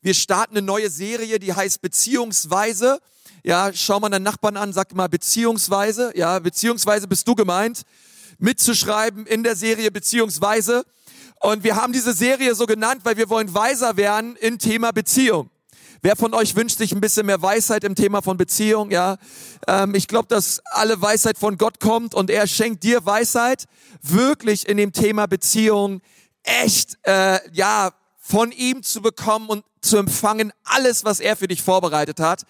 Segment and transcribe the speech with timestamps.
[0.00, 3.00] Wir starten eine neue Serie, die heißt Beziehungsweise.
[3.42, 6.12] Ja, schau mal deinen Nachbarn an, sag mal Beziehungsweise.
[6.14, 7.82] Ja, beziehungsweise bist du gemeint,
[8.38, 10.84] mitzuschreiben in der Serie Beziehungsweise.
[11.40, 15.50] Und wir haben diese Serie so genannt, weil wir wollen weiser werden im Thema Beziehung.
[16.00, 18.92] Wer von euch wünscht sich ein bisschen mehr Weisheit im Thema von Beziehung?
[18.92, 19.16] Ja,
[19.66, 23.64] ähm, ich glaube, dass alle Weisheit von Gott kommt und er schenkt dir Weisheit,
[24.02, 26.00] wirklich in dem Thema Beziehung
[26.44, 31.62] echt, äh, ja, von ihm zu bekommen und zu empfangen, alles, was er für dich
[31.62, 32.42] vorbereitet hat.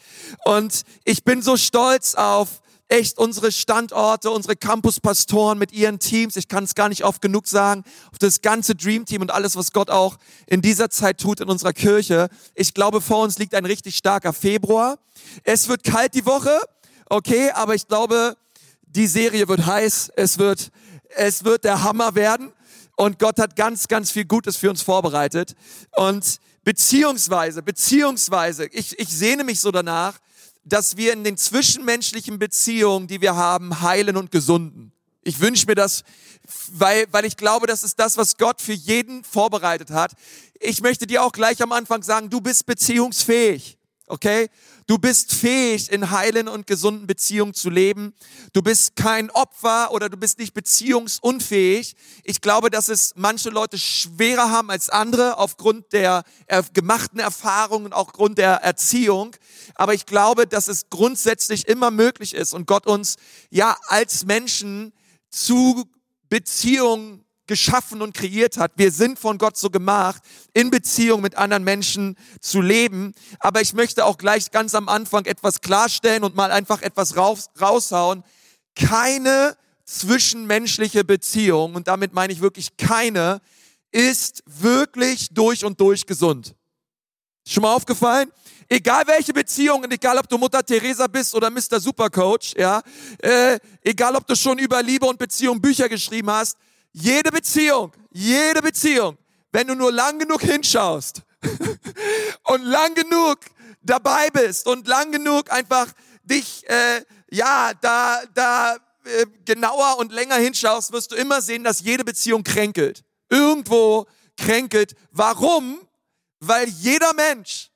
[0.45, 6.37] Und ich bin so stolz auf echt unsere Standorte, unsere Campuspastoren mit ihren Teams.
[6.37, 7.85] Ich kann es gar nicht oft genug sagen.
[8.11, 11.49] Auf das ganze Dream Team und alles, was Gott auch in dieser Zeit tut in
[11.49, 12.29] unserer Kirche.
[12.55, 14.99] Ich glaube, vor uns liegt ein richtig starker Februar.
[15.45, 16.59] Es wird kalt die Woche.
[17.11, 18.37] Okay, aber ich glaube,
[18.87, 20.11] die Serie wird heiß.
[20.17, 20.71] Es wird,
[21.11, 22.53] es wird der Hammer werden.
[22.97, 25.55] Und Gott hat ganz, ganz viel Gutes für uns vorbereitet.
[25.95, 30.19] Und beziehungsweise, beziehungsweise, ich, ich sehne mich so danach,
[30.65, 34.93] dass wir in den zwischenmenschlichen Beziehungen, die wir haben, heilen und gesunden.
[35.23, 36.05] Ich wünsche mir das,
[36.71, 40.13] weil, weil ich glaube, das ist das, was Gott für jeden vorbereitet hat.
[40.61, 43.79] Ich möchte dir auch gleich am Anfang sagen, du bist beziehungsfähig
[44.09, 44.49] okay?
[44.89, 48.15] Du bist fähig, in heilen und gesunden Beziehungen zu leben.
[48.55, 51.95] Du bist kein Opfer oder du bist nicht beziehungsunfähig.
[52.25, 56.25] Ich glaube, dass es manche Leute schwerer haben als andere aufgrund der
[56.73, 59.37] gemachten Erfahrungen, auch aufgrund der Erziehung.
[59.75, 63.17] Aber ich glaube, dass es grundsätzlich immer möglich ist und Gott uns
[63.51, 64.95] ja als Menschen
[65.29, 65.85] zu
[66.31, 68.73] Beziehungen geschaffen und kreiert hat.
[68.77, 70.23] Wir sind von Gott so gemacht,
[70.55, 73.15] in Beziehung mit anderen Menschen zu leben.
[73.41, 77.51] Aber ich möchte auch gleich ganz am Anfang etwas klarstellen und mal einfach etwas raus,
[77.61, 78.23] raushauen.
[78.77, 83.41] Keine zwischenmenschliche Beziehung, und damit meine ich wirklich keine,
[83.91, 86.55] ist wirklich durch und durch gesund.
[87.47, 88.31] Schon mal aufgefallen?
[88.69, 91.81] Egal welche Beziehung, und egal ob du Mutter Teresa bist oder Mr.
[91.81, 92.83] Supercoach, ja,
[93.23, 96.59] äh, egal ob du schon über Liebe und Beziehung Bücher geschrieben hast,
[96.93, 99.19] jede Beziehung, jede Beziehung,
[99.53, 101.23] wenn du nur lang genug hinschaust
[102.45, 103.39] und lang genug
[103.83, 105.87] dabei bist und lang genug einfach
[106.25, 111.81] dich, äh, ja, da, da äh, genauer und länger hinschaust, wirst du immer sehen, dass
[111.81, 113.05] jede Beziehung kränkelt.
[113.31, 114.07] Irgendwo
[114.37, 114.95] kränkelt.
[115.11, 115.81] Warum?
[116.41, 117.71] Weil jeder Mensch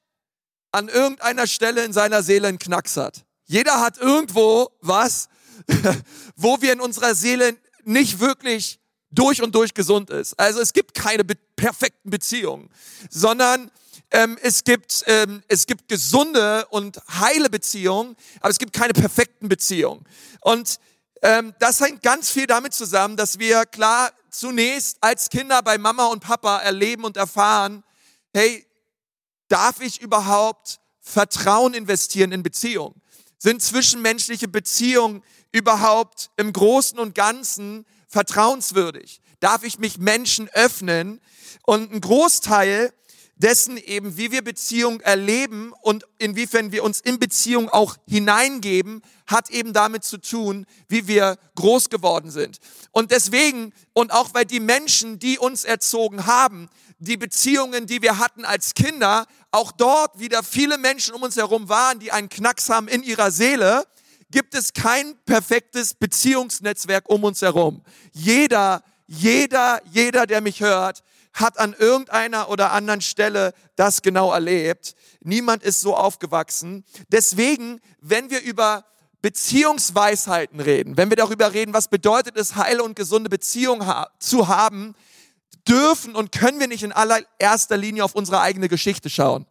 [0.73, 3.25] an irgendeiner Stelle in seiner Seele einen Knacks hat.
[3.45, 5.29] Jeder hat irgendwo was,
[6.37, 8.81] wo wir in unserer Seele nicht wirklich
[9.13, 10.39] durch und durch gesund ist.
[10.39, 12.69] Also es gibt keine be perfekten Beziehungen,
[13.09, 13.71] sondern
[14.11, 19.49] ähm, es, gibt, ähm, es gibt gesunde und heile Beziehungen, aber es gibt keine perfekten
[19.49, 20.05] Beziehungen.
[20.41, 20.81] Und
[21.23, 26.07] ähm, das hängt ganz viel damit zusammen, dass wir klar zunächst als Kinder bei Mama
[26.07, 27.85] und Papa erleben und erfahren,
[28.35, 28.67] hey,
[29.49, 33.01] darf ich überhaupt Vertrauen investieren in Beziehungen?
[33.39, 35.23] Sind zwischenmenschliche Beziehungen
[35.53, 39.21] überhaupt im Großen und Ganzen vertrauenswürdig?
[39.41, 41.21] Darf ich mich Menschen öffnen?
[41.65, 42.93] Und ein Großteil
[43.37, 49.51] dessen eben, wie wir Beziehung erleben und inwiefern wir uns in Beziehung auch hineingeben, hat
[49.51, 52.59] eben damit zu tun, wie wir groß geworden sind.
[52.93, 56.69] Und deswegen, und auch weil die Menschen, die uns erzogen haben,
[56.99, 61.69] die Beziehungen, die wir hatten als Kinder, auch dort wieder viele Menschen um uns herum
[61.69, 63.87] waren, die einen Knacks haben in ihrer Seele,
[64.33, 67.83] gibt es kein perfektes Beziehungsnetzwerk um uns herum.
[68.13, 74.95] Jeder, jeder, jeder, der mich hört, hat an irgendeiner oder anderen Stelle das genau erlebt.
[75.21, 76.85] Niemand ist so aufgewachsen.
[77.09, 78.85] Deswegen, wenn wir über
[79.23, 84.49] Beziehungsweisheiten reden, wenn wir darüber reden, was bedeutet es, heile und gesunde Beziehungen ha zu
[84.49, 84.95] haben,
[85.69, 89.47] dürfen und können wir nicht in allererster Linie auf unsere eigene Geschichte schauen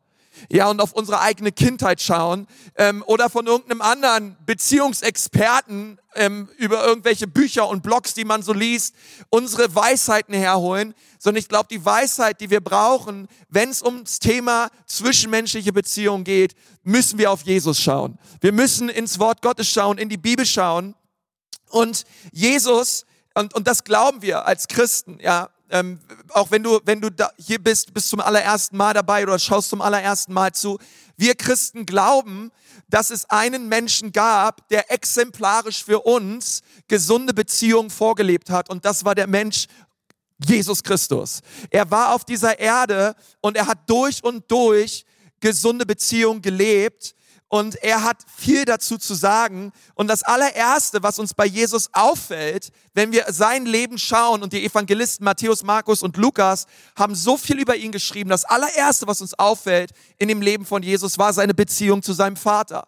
[0.49, 6.85] ja, und auf unsere eigene Kindheit schauen ähm, oder von irgendeinem anderen Beziehungsexperten ähm, über
[6.85, 8.95] irgendwelche Bücher und Blogs, die man so liest,
[9.29, 14.69] unsere Weisheiten herholen, sondern ich glaube, die Weisheit, die wir brauchen, wenn es ums Thema
[14.85, 18.17] zwischenmenschliche Beziehung geht, müssen wir auf Jesus schauen.
[18.41, 20.95] Wir müssen ins Wort Gottes schauen, in die Bibel schauen
[21.69, 27.01] und Jesus, und, und das glauben wir als Christen, ja, ähm, auch wenn du, wenn
[27.01, 30.77] du hier bist, bist zum allerersten Mal dabei oder schaust zum allerersten Mal zu.
[31.17, 32.51] Wir Christen glauben,
[32.89, 38.69] dass es einen Menschen gab, der exemplarisch für uns gesunde Beziehungen vorgelebt hat.
[38.69, 39.67] Und das war der Mensch
[40.45, 41.41] Jesus Christus.
[41.69, 45.05] Er war auf dieser Erde und er hat durch und durch
[45.39, 47.15] gesunde Beziehungen gelebt.
[47.51, 49.73] Und er hat viel dazu zu sagen.
[49.93, 54.63] Und das allererste, was uns bei Jesus auffällt, wenn wir sein Leben schauen und die
[54.63, 56.65] Evangelisten Matthäus, Markus und Lukas
[56.95, 60.81] haben so viel über ihn geschrieben, das allererste, was uns auffällt in dem Leben von
[60.81, 62.87] Jesus, war seine Beziehung zu seinem Vater.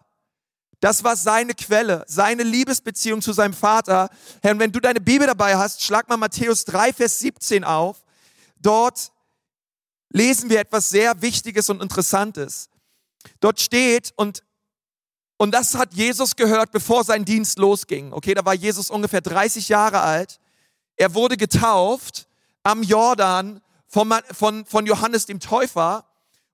[0.80, 4.08] Das war seine Quelle, seine Liebesbeziehung zu seinem Vater.
[4.40, 8.02] Herr, wenn du deine Bibel dabei hast, schlag mal Matthäus 3, Vers 17 auf.
[8.62, 9.12] Dort
[10.08, 12.70] lesen wir etwas sehr Wichtiges und Interessantes.
[13.40, 14.42] Dort steht, und
[15.36, 18.12] und das hat Jesus gehört, bevor sein Dienst losging.
[18.12, 20.40] Okay, da war Jesus ungefähr 30 Jahre alt.
[20.96, 22.28] Er wurde getauft
[22.62, 26.04] am Jordan von, von, von Johannes dem Täufer.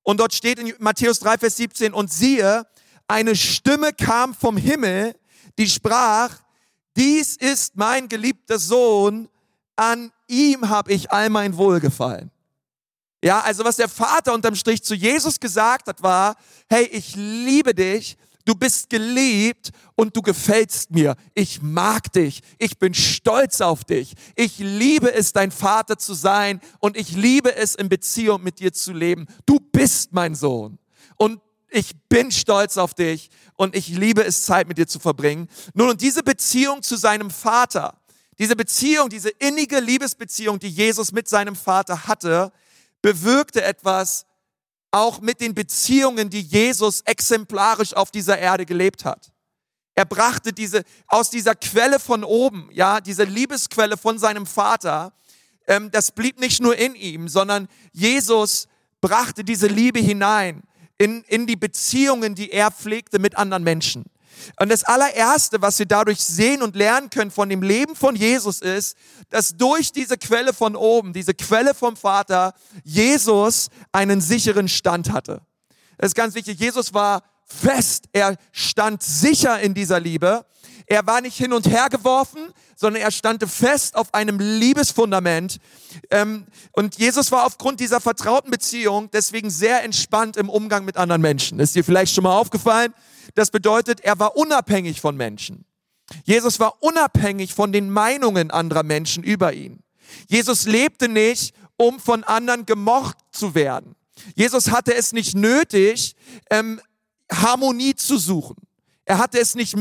[0.02, 2.66] Und dort steht in Matthäus 3, Vers 17, und siehe,
[3.06, 5.14] eine Stimme kam vom Himmel,
[5.58, 6.38] die sprach,
[6.96, 9.28] dies ist mein geliebter Sohn,
[9.76, 12.30] an ihm habe ich all mein Wohlgefallen.
[13.22, 16.36] Ja, also was der Vater unterm Strich zu Jesus gesagt hat, war,
[16.68, 21.16] hey, ich liebe dich, Du bist geliebt und du gefällst mir.
[21.34, 22.40] Ich mag dich.
[22.58, 24.14] Ich bin stolz auf dich.
[24.34, 28.72] Ich liebe es, dein Vater zu sein und ich liebe es, in Beziehung mit dir
[28.72, 29.26] zu leben.
[29.46, 30.78] Du bist mein Sohn
[31.16, 31.40] und
[31.70, 35.48] ich bin stolz auf dich und ich liebe es, Zeit mit dir zu verbringen.
[35.74, 38.00] Nun, und diese Beziehung zu seinem Vater,
[38.38, 42.52] diese Beziehung, diese innige Liebesbeziehung, die Jesus mit seinem Vater hatte,
[43.02, 44.26] bewirkte etwas,
[44.90, 49.32] auch mit den Beziehungen, die Jesus exemplarisch auf dieser Erde gelebt hat.
[49.94, 55.12] Er brachte diese, aus dieser Quelle von oben, ja, diese Liebesquelle von seinem Vater,
[55.66, 58.66] ähm, das blieb nicht nur in ihm, sondern Jesus
[59.00, 60.62] brachte diese Liebe hinein
[60.98, 64.04] in, in die Beziehungen, die er pflegte mit anderen Menschen.
[64.58, 68.60] Und das allererste, was wir dadurch sehen und lernen können von dem Leben von Jesus
[68.60, 68.96] ist,
[69.30, 72.54] dass durch diese Quelle von oben, diese Quelle vom Vater,
[72.84, 75.42] Jesus einen sicheren Stand hatte.
[75.98, 76.58] Das ist ganz wichtig.
[76.58, 80.46] Jesus war fest, er stand sicher in dieser Liebe.
[80.86, 85.58] Er war nicht hin und her geworfen, sondern er stand fest auf einem Liebesfundament.
[86.10, 91.22] Ähm, und Jesus war aufgrund dieser vertrauten Beziehung deswegen sehr entspannt im Umgang mit anderen
[91.22, 91.60] Menschen.
[91.60, 92.92] Ist dir vielleicht schon mal aufgefallen?
[93.34, 95.64] Das bedeutet, er war unabhängig von Menschen.
[96.24, 99.80] Jesus war unabhängig von den Meinungen anderer Menschen über ihn.
[100.28, 103.94] Jesus lebte nicht, um von anderen gemocht zu werden.
[104.34, 106.14] Jesus hatte es nicht nötig,
[106.50, 106.80] ähm,
[107.30, 108.56] Harmonie zu suchen.
[109.04, 109.76] Er hatte es nicht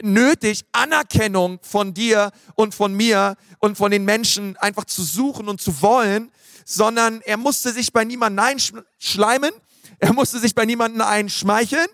[0.00, 5.60] nötig, Anerkennung von dir und von mir und von den Menschen einfach zu suchen und
[5.60, 6.30] zu wollen,
[6.64, 9.52] sondern er musste sich bei niemandem einschleimen,
[9.98, 11.88] er musste sich bei niemandem einschmeicheln,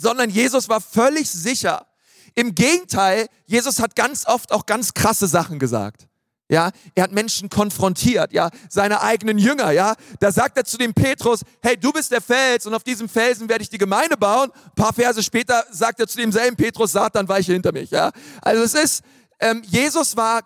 [0.00, 1.86] sondern Jesus war völlig sicher.
[2.34, 6.06] Im Gegenteil, Jesus hat ganz oft auch ganz krasse Sachen gesagt.
[6.50, 9.94] Ja, er hat Menschen konfrontiert, ja, seine eigenen Jünger, ja.
[10.18, 13.50] Da sagt er zu dem Petrus, hey, du bist der Fels und auf diesem Felsen
[13.50, 14.50] werde ich die Gemeinde bauen.
[14.50, 18.12] Ein paar Verse später sagt er zu demselben Petrus, Satan, weiche hinter mich, ja.
[18.40, 19.02] Also es ist,
[19.40, 20.40] ähm, Jesus war,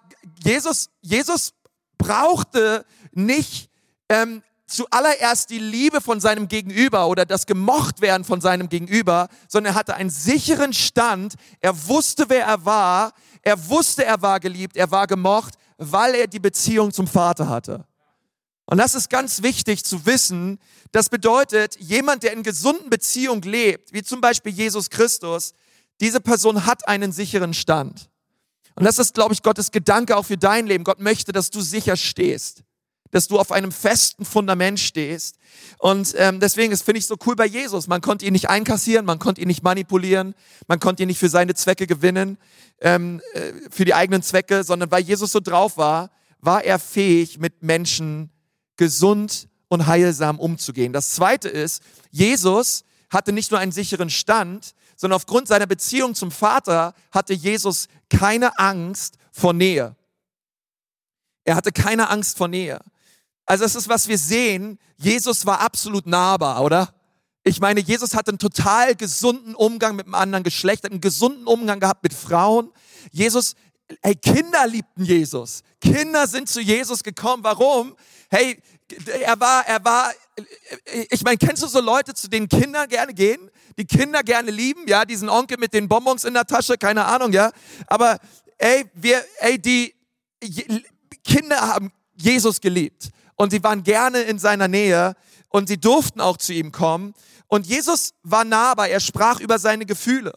[0.45, 1.53] Jesus, Jesus
[1.99, 3.71] brauchte nicht
[4.09, 9.79] ähm, zuallererst die Liebe von seinem Gegenüber oder das Gemochtwerden von seinem Gegenüber, sondern er
[9.79, 11.35] hatte einen sicheren Stand.
[11.61, 13.13] Er wusste, wer er war.
[13.43, 17.85] Er wusste, er war geliebt, er war gemocht, weil er die Beziehung zum Vater hatte.
[18.67, 20.59] Und das ist ganz wichtig zu wissen.
[20.93, 25.53] Das bedeutet, jemand, der in gesunden Beziehung lebt, wie zum Beispiel Jesus Christus,
[26.01, 28.09] diese Person hat einen sicheren Stand.
[28.75, 30.85] Und das ist, glaube ich, Gottes Gedanke auch für dein Leben.
[30.85, 32.63] Gott möchte, dass du sicher stehst
[33.13, 35.37] dass du auf einem festen Fundament stehst.
[35.79, 37.87] Und ähm, deswegen, das finde ich so cool bei Jesus.
[37.87, 40.35] Man konnte ihn nicht einkassieren, man konnte ihn nicht manipulieren,
[40.67, 42.39] man konnte ihn nicht für seine Zwecke gewinnen,
[42.81, 46.11] ähm, äh, für die eigenen Zwecke, sondern weil Jesus so drauf war,
[46.41, 48.31] war er fähig, mit Menschen
[48.77, 50.93] gesund und heilsam umzugehen.
[50.93, 56.31] Das Zweite ist, Jesus hatte nicht nur einen sicheren Stand, sondern aufgrund seiner Beziehung zum
[56.31, 59.97] Vater hatte Jesus keine Angst vor Nähe.
[61.45, 62.81] Er hatte keine Angst vor Nähe.
[63.47, 64.79] Also das ist, was wir sehen.
[64.97, 66.95] Jesus war absolut nahbar, oder?
[67.45, 71.81] Ich meine, Jesus hat einen total gesunden Umgang mit einem anderen Geschlecht, einen gesunden Umgang
[71.81, 72.71] gehabt mit Frauen.
[73.11, 73.57] Jesus,
[74.01, 75.63] hey, Kinder liebten Jesus.
[75.81, 77.43] Kinder sind zu Jesus gekommen.
[77.43, 77.97] Warum?
[78.31, 78.63] Hey,
[79.23, 80.13] er war, er war,
[81.11, 83.51] ich meine, kennst du so Leute, zu denen Kinder gerne gehen?
[83.77, 87.33] Die Kinder gerne lieben, ja, diesen Onkel mit den Bonbons in der Tasche, keine Ahnung,
[87.33, 87.51] ja.
[87.89, 88.19] Aber,
[88.59, 89.95] ey, wir, ey, die
[91.25, 93.11] Kinder haben Jesus geliebt
[93.43, 95.17] und sie waren gerne in seiner Nähe
[95.49, 97.13] und sie durften auch zu ihm kommen.
[97.49, 100.33] Und Jesus war nahbar, er sprach über seine Gefühle.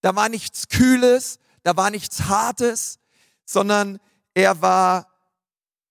[0.00, 2.98] Da war nichts Kühles, da war nichts Hartes,
[3.44, 3.98] sondern
[4.32, 5.06] er war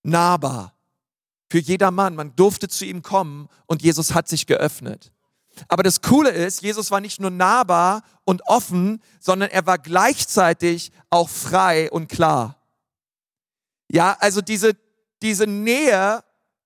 [0.01, 0.73] nahbar
[1.51, 2.15] für jedermann.
[2.15, 5.11] Man durfte zu ihm kommen und Jesus hat sich geöffnet.
[5.67, 10.91] Aber das Coole ist, Jesus war nicht nur nahbar und offen, sondern er war gleichzeitig
[11.11, 12.59] auch frei und klar.
[13.87, 14.75] Ja, also diese,
[15.21, 16.23] diese Nähe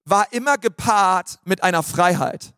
[0.10, 2.54] war immer gepaart mit einer Freiheit.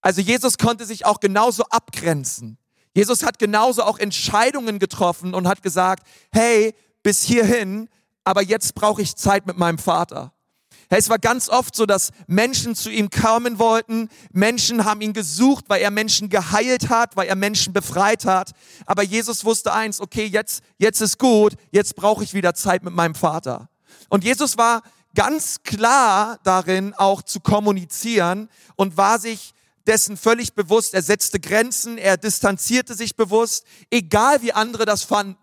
[0.00, 2.58] Also Jesus konnte sich auch genauso abgrenzen.
[2.94, 7.88] Jesus hat genauso auch Entscheidungen getroffen und hat gesagt, hey, bis hierhin,
[8.24, 10.32] aber jetzt brauche ich Zeit mit meinem Vater.
[10.90, 14.10] Hey, es war ganz oft so, dass Menschen zu ihm kommen wollten.
[14.30, 18.50] Menschen haben ihn gesucht, weil er Menschen geheilt hat, weil er Menschen befreit hat.
[18.84, 22.92] Aber Jesus wusste eins, okay, jetzt, jetzt ist gut, jetzt brauche ich wieder Zeit mit
[22.92, 23.70] meinem Vater.
[24.10, 24.82] Und Jesus war
[25.14, 29.54] ganz klar darin, auch zu kommunizieren und war sich
[29.86, 30.94] dessen völlig bewusst.
[30.94, 35.36] Er setzte Grenzen, er distanzierte sich bewusst, egal wie andere das fanden.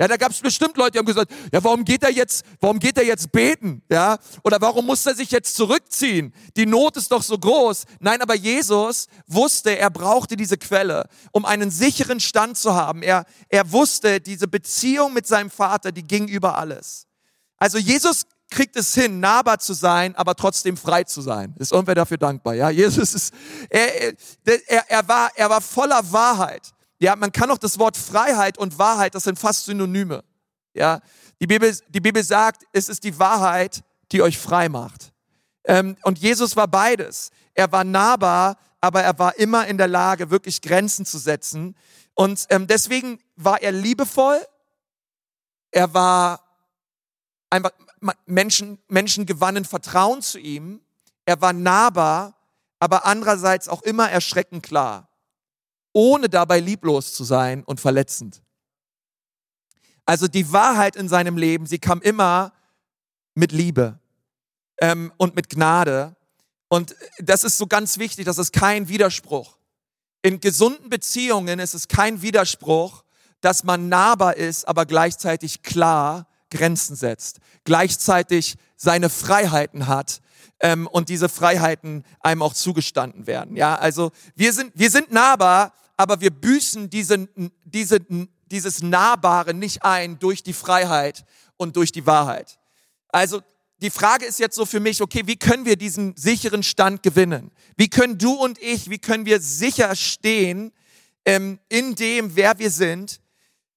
[0.00, 2.78] Ja, da gab es bestimmt Leute, die haben gesagt, ja, warum geht er jetzt, warum
[2.78, 3.82] geht er jetzt beten?
[3.90, 6.32] Ja, oder warum muss er sich jetzt zurückziehen?
[6.56, 7.82] Die Not ist doch so groß.
[7.98, 13.02] Nein, aber Jesus wusste, er brauchte diese Quelle, um einen sicheren Stand zu haben.
[13.02, 17.08] Er, er wusste, diese Beziehung mit seinem Vater, die ging über alles.
[17.56, 21.54] Also Jesus kriegt es hin, nahbar zu sein, aber trotzdem frei zu sein.
[21.58, 22.54] Ist irgendwer dafür dankbar?
[22.54, 23.34] Ja, Jesus ist,
[23.68, 24.14] er,
[24.66, 26.72] er, er war, er war voller Wahrheit.
[26.98, 30.24] Ja, man kann auch das Wort Freiheit und Wahrheit, das sind fast Synonyme.
[30.74, 31.00] Ja,
[31.40, 35.12] die Bibel, die Bibel sagt, es ist die Wahrheit, die euch frei macht.
[35.64, 37.30] Ähm, und Jesus war beides.
[37.54, 41.76] Er war nahbar, aber er war immer in der Lage, wirklich Grenzen zu setzen.
[42.14, 44.40] Und ähm, deswegen war er liebevoll.
[45.70, 46.40] Er war
[47.50, 47.72] einfach,
[48.26, 50.80] Menschen, Menschen gewannen Vertrauen zu ihm.
[51.24, 52.34] Er war nahbar,
[52.78, 55.08] aber andererseits auch immer erschreckend klar
[55.98, 58.40] ohne dabei lieblos zu sein und verletzend.
[60.06, 62.52] Also die Wahrheit in seinem Leben, sie kam immer
[63.34, 63.98] mit Liebe
[64.80, 66.14] ähm, und mit Gnade.
[66.68, 69.58] Und das ist so ganz wichtig, das ist kein Widerspruch.
[70.22, 73.02] In gesunden Beziehungen ist es kein Widerspruch,
[73.40, 80.20] dass man nahbar ist, aber gleichzeitig klar Grenzen setzt, gleichzeitig seine Freiheiten hat
[80.60, 83.56] ähm, und diese Freiheiten einem auch zugestanden werden.
[83.56, 87.28] Ja, also wir sind, wir sind nahbar, aber wir büßen diese,
[87.64, 87.98] diese,
[88.46, 91.24] dieses Nahbare nicht ein durch die Freiheit
[91.56, 92.58] und durch die Wahrheit.
[93.08, 93.42] Also
[93.80, 97.52] die Frage ist jetzt so für mich, okay, wie können wir diesen sicheren Stand gewinnen?
[97.76, 100.72] Wie können du und ich, wie können wir sicher stehen
[101.24, 103.20] ähm, in dem, wer wir sind,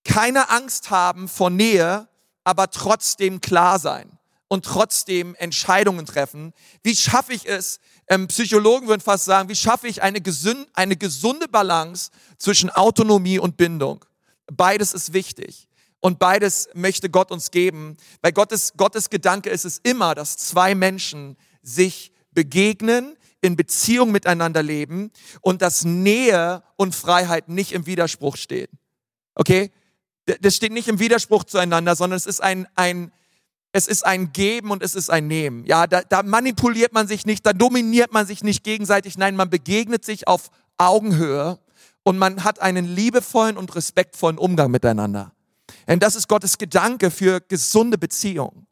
[0.03, 2.07] keine Angst haben vor Nähe,
[2.43, 4.17] aber trotzdem klar sein?
[4.51, 6.51] und trotzdem Entscheidungen treffen?
[6.83, 7.79] Wie schaffe ich es?
[8.09, 13.39] Ähm, Psychologen würden fast sagen, wie schaffe ich eine, gesund, eine gesunde Balance zwischen Autonomie
[13.39, 14.03] und Bindung?
[14.51, 15.69] Beides ist wichtig.
[16.01, 20.75] Und beides möchte Gott uns geben, weil Gottes, Gottes Gedanke ist es immer, dass zwei
[20.75, 28.35] Menschen sich begegnen, in Beziehung miteinander leben und dass Nähe und Freiheit nicht im Widerspruch
[28.35, 28.67] stehen.
[29.33, 29.71] Okay?
[30.25, 33.11] Das steht nicht im Widerspruch zueinander, sondern es ist ein, ein,
[33.71, 35.65] es ist ein Geben und es ist ein Nehmen.
[35.65, 39.17] Ja, da, da manipuliert man sich nicht, da dominiert man sich nicht gegenseitig.
[39.17, 41.59] Nein, man begegnet sich auf Augenhöhe
[42.03, 45.31] und man hat einen liebevollen und respektvollen Umgang miteinander.
[45.87, 48.67] Denn das ist Gottes Gedanke für gesunde Beziehungen,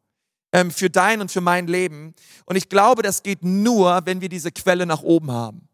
[0.52, 2.14] ähm, für dein und für mein Leben.
[2.46, 5.68] Und ich glaube, das geht nur, wenn wir diese Quelle nach oben haben.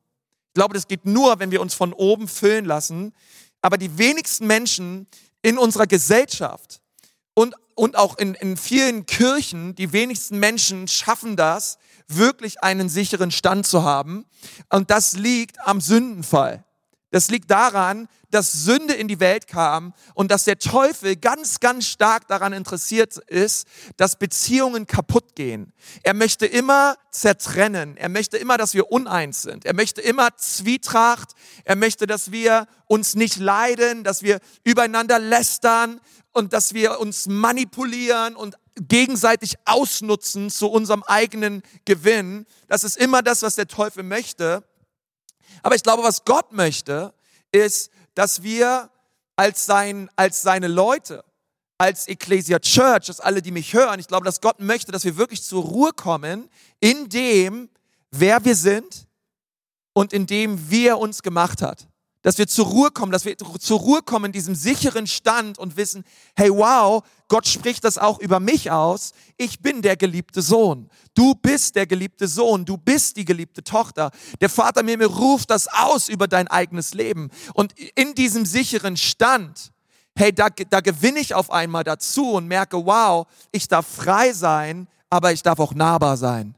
[0.48, 3.13] Ich glaube, das geht nur, wenn wir uns von oben füllen lassen.
[3.62, 5.08] Aber die wenigsten Menschen
[5.46, 6.82] in unserer Gesellschaft
[7.36, 13.32] und und auch in, in vielen Kirchen, die wenigsten Menschen schaffen das, wirklich einen sicheren
[13.32, 14.25] Stand zu haben.
[14.70, 16.64] Und das liegt am Sündenfall.
[17.15, 21.88] Das liegt daran, dass Sünde in die Welt kam und dass der Teufel ganz, ganz
[21.88, 25.72] stark daran interessiert ist, dass Beziehungen kaputt gehen.
[26.03, 27.95] Er möchte immer zertrennen.
[27.95, 29.63] Er möchte immer, dass wir uneins sind.
[29.63, 31.29] Er möchte immer Zwietracht.
[31.63, 36.01] Er möchte, dass wir uns nicht leiden, dass wir übereinander lästern,
[36.34, 42.45] und dass wir uns manipulieren und gegenseitig ausnutzen zu unserem eigenen Gewinn.
[42.67, 44.65] Das ist immer das, was der Teufel möchte.
[45.63, 47.13] Aber ich glaube, was Gott möchte,
[47.51, 48.89] ist, dass wir
[49.35, 51.24] als, sein, als seine Leute,
[51.77, 55.17] als Ecclesia Church, dass alle, die mich hören, ich glaube, dass Gott möchte, dass wir
[55.17, 57.69] wirklich zur Ruhe kommen in dem,
[58.12, 59.07] wer wir sind
[59.93, 61.88] und in dem, wie er uns gemacht hat
[62.25, 65.77] dass wir zur Ruhe kommen, dass wir zur Ruhe kommen in diesem sicheren Stand und
[65.77, 66.03] wissen,
[66.36, 69.12] hey wow, Gott spricht das auch über mich aus.
[69.38, 70.89] Ich bin der geliebte Sohn.
[71.13, 72.65] Du bist der geliebte Sohn.
[72.65, 74.10] Du bist die geliebte Tochter.
[74.41, 77.29] Der Vater mir ruft das aus über dein eigenes Leben.
[77.53, 79.72] Und in diesem sicheren Stand,
[80.15, 84.88] hey, da, da gewinne ich auf einmal dazu und merke, wow, ich darf frei sein,
[85.12, 86.55] aber ich darf auch nahbar sein.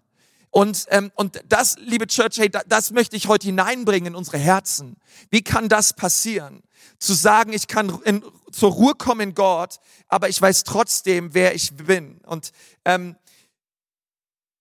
[0.50, 4.98] Und, ähm, und das, liebe Church, hey, das möchte ich heute hineinbringen in unsere Herzen.
[5.30, 6.64] Wie kann das passieren?
[7.00, 11.54] Zu sagen, ich kann in, zur Ruhe kommen in Gott, aber ich weiß trotzdem, wer
[11.54, 12.20] ich bin.
[12.26, 12.52] Und
[12.86, 13.16] ähm,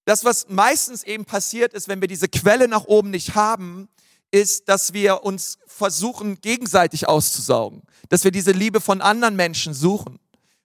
[0.05, 3.89] das, was meistens eben passiert ist, wenn wir diese Quelle nach oben nicht haben,
[4.31, 7.83] ist, dass wir uns versuchen, gegenseitig auszusaugen.
[8.09, 10.19] Dass wir diese Liebe von anderen Menschen suchen.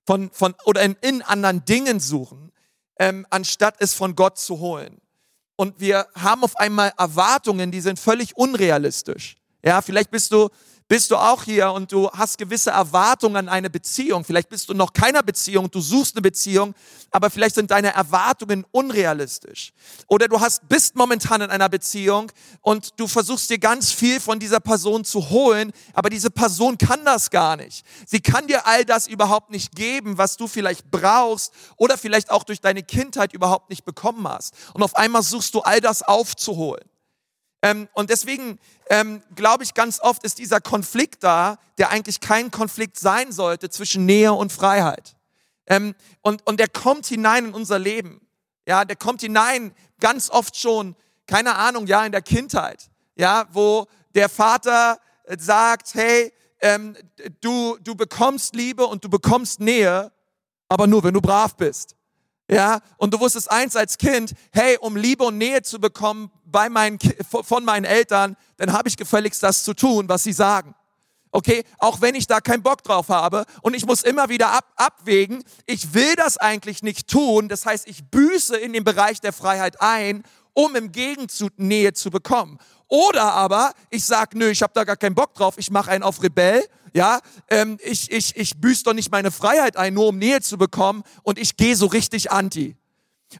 [0.05, 2.51] Von, von, oder in, in anderen Dingen suchen,
[2.99, 4.99] ähm, anstatt es von Gott zu holen.
[5.55, 9.36] Und wir haben auf einmal Erwartungen, die sind völlig unrealistisch.
[9.63, 10.50] Ja, vielleicht bist du
[10.91, 14.25] bist du auch hier und du hast gewisse Erwartungen an eine Beziehung.
[14.25, 16.75] Vielleicht bist du noch keiner Beziehung, du suchst eine Beziehung,
[17.12, 19.71] aber vielleicht sind deine Erwartungen unrealistisch.
[20.07, 22.29] Oder du hast, bist momentan in einer Beziehung
[22.60, 27.05] und du versuchst dir ganz viel von dieser Person zu holen, aber diese Person kann
[27.05, 27.86] das gar nicht.
[28.05, 32.43] Sie kann dir all das überhaupt nicht geben, was du vielleicht brauchst oder vielleicht auch
[32.43, 34.53] durch deine Kindheit überhaupt nicht bekommen hast.
[34.74, 36.90] Und auf einmal suchst du all das aufzuholen.
[37.62, 42.51] Ähm, und deswegen ähm, glaube ich, ganz oft ist dieser Konflikt da, der eigentlich kein
[42.51, 45.15] Konflikt sein sollte zwischen Nähe und Freiheit.
[45.68, 48.27] Ähm, und, und der kommt hinein in unser Leben.
[48.68, 52.89] Ja, der kommt hinein ganz oft schon, keine Ahnung, ja, in der Kindheit.
[53.15, 56.98] Ja, wo der Vater äh, sagt, hey, ähm,
[57.39, 60.12] du, du bekommst Liebe und du bekommst Nähe,
[60.68, 61.96] aber nur, wenn du brav bist.
[62.51, 66.67] Ja, und du wusstest eins als Kind, hey, um Liebe und Nähe zu bekommen bei
[66.67, 70.75] meinen, von meinen Eltern, dann habe ich gefälligst das zu tun, was sie sagen.
[71.31, 74.65] Okay, auch wenn ich da keinen Bock drauf habe und ich muss immer wieder ab,
[74.75, 79.31] abwägen, ich will das eigentlich nicht tun, das heißt, ich büße in den Bereich der
[79.31, 82.58] Freiheit ein, um im Gegenzug Nähe zu bekommen.
[82.89, 86.03] Oder aber ich sage, nö, ich habe da gar keinen Bock drauf, ich mache einen
[86.03, 87.19] auf Rebell ja,
[87.50, 91.03] ähm, ich, ich, ich büße doch nicht meine Freiheit ein, nur um Nähe zu bekommen
[91.24, 92.75] und ich gehe so richtig anti.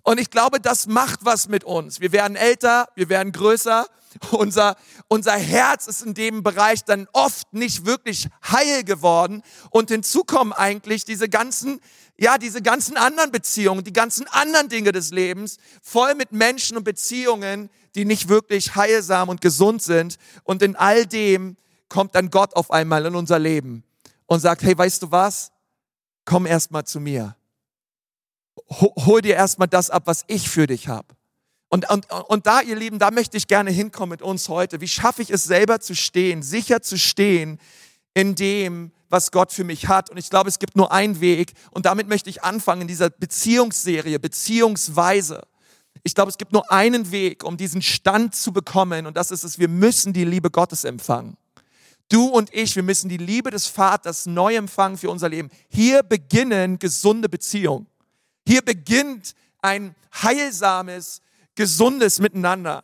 [0.04, 2.00] Und ich glaube, das macht was mit uns.
[2.00, 3.88] Wir werden älter, wir werden größer.
[4.32, 4.76] Unser,
[5.08, 9.42] unser Herz ist in dem Bereich dann oft nicht wirklich heil geworden.
[9.70, 11.80] Und hinzu kommen eigentlich diese ganzen,
[12.18, 16.84] ja, diese ganzen anderen Beziehungen, die ganzen anderen Dinge des Lebens, voll mit Menschen und
[16.84, 20.18] Beziehungen, die nicht wirklich heilsam und gesund sind.
[20.44, 21.56] Und in all dem
[21.92, 23.84] kommt dann Gott auf einmal in unser Leben
[24.26, 25.52] und sagt, hey, weißt du was?
[26.26, 27.36] Komm erst mal zu mir.
[28.70, 31.08] Hol dir erst mal das ab, was ich für dich habe.
[31.68, 34.82] Und, und, und da, ihr Lieben, da möchte ich gerne hinkommen mit uns heute.
[34.82, 37.60] Wie schaffe ich es selber zu stehen, sicher zu stehen
[38.14, 40.10] in dem, was Gott für mich hat.
[40.10, 41.52] Und ich glaube, es gibt nur einen Weg.
[41.72, 45.42] Und damit möchte ich anfangen in dieser Beziehungsserie, beziehungsweise.
[46.04, 49.06] Ich glaube, es gibt nur einen Weg, um diesen Stand zu bekommen.
[49.06, 51.38] Und das ist es, wir müssen die Liebe Gottes empfangen.
[52.12, 55.50] Du und ich, wir müssen die Liebe des Vaters neu empfangen für unser Leben.
[55.70, 57.88] Hier beginnen gesunde Beziehungen.
[58.46, 61.22] Hier beginnt ein heilsames,
[61.56, 62.84] gesundes Miteinander.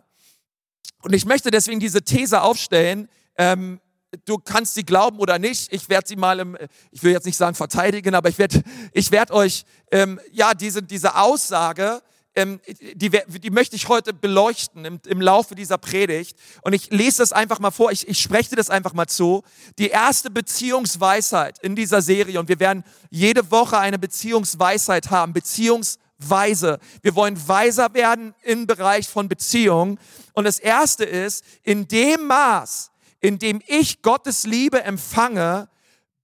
[1.01, 3.09] Und ich möchte deswegen diese These aufstellen.
[3.37, 3.81] Ähm,
[4.23, 5.73] du kannst sie glauben oder nicht.
[5.73, 6.57] Ich werde sie mal, im,
[6.91, 8.63] ich will jetzt nicht sagen verteidigen, aber ich werde,
[8.93, 12.01] ich werde euch ähm, ja diese diese Aussage
[12.37, 16.37] die, die möchte ich heute beleuchten im, im Laufe dieser Predigt.
[16.61, 19.43] Und ich lese das einfach mal vor, ich, ich spreche das einfach mal zu.
[19.79, 26.79] Die erste Beziehungsweisheit in dieser Serie, und wir werden jede Woche eine Beziehungsweisheit haben, Beziehungsweise.
[27.01, 29.99] Wir wollen weiser werden im Bereich von Beziehung.
[30.33, 35.69] Und das erste ist, in dem Maß, in dem ich Gottes Liebe empfange,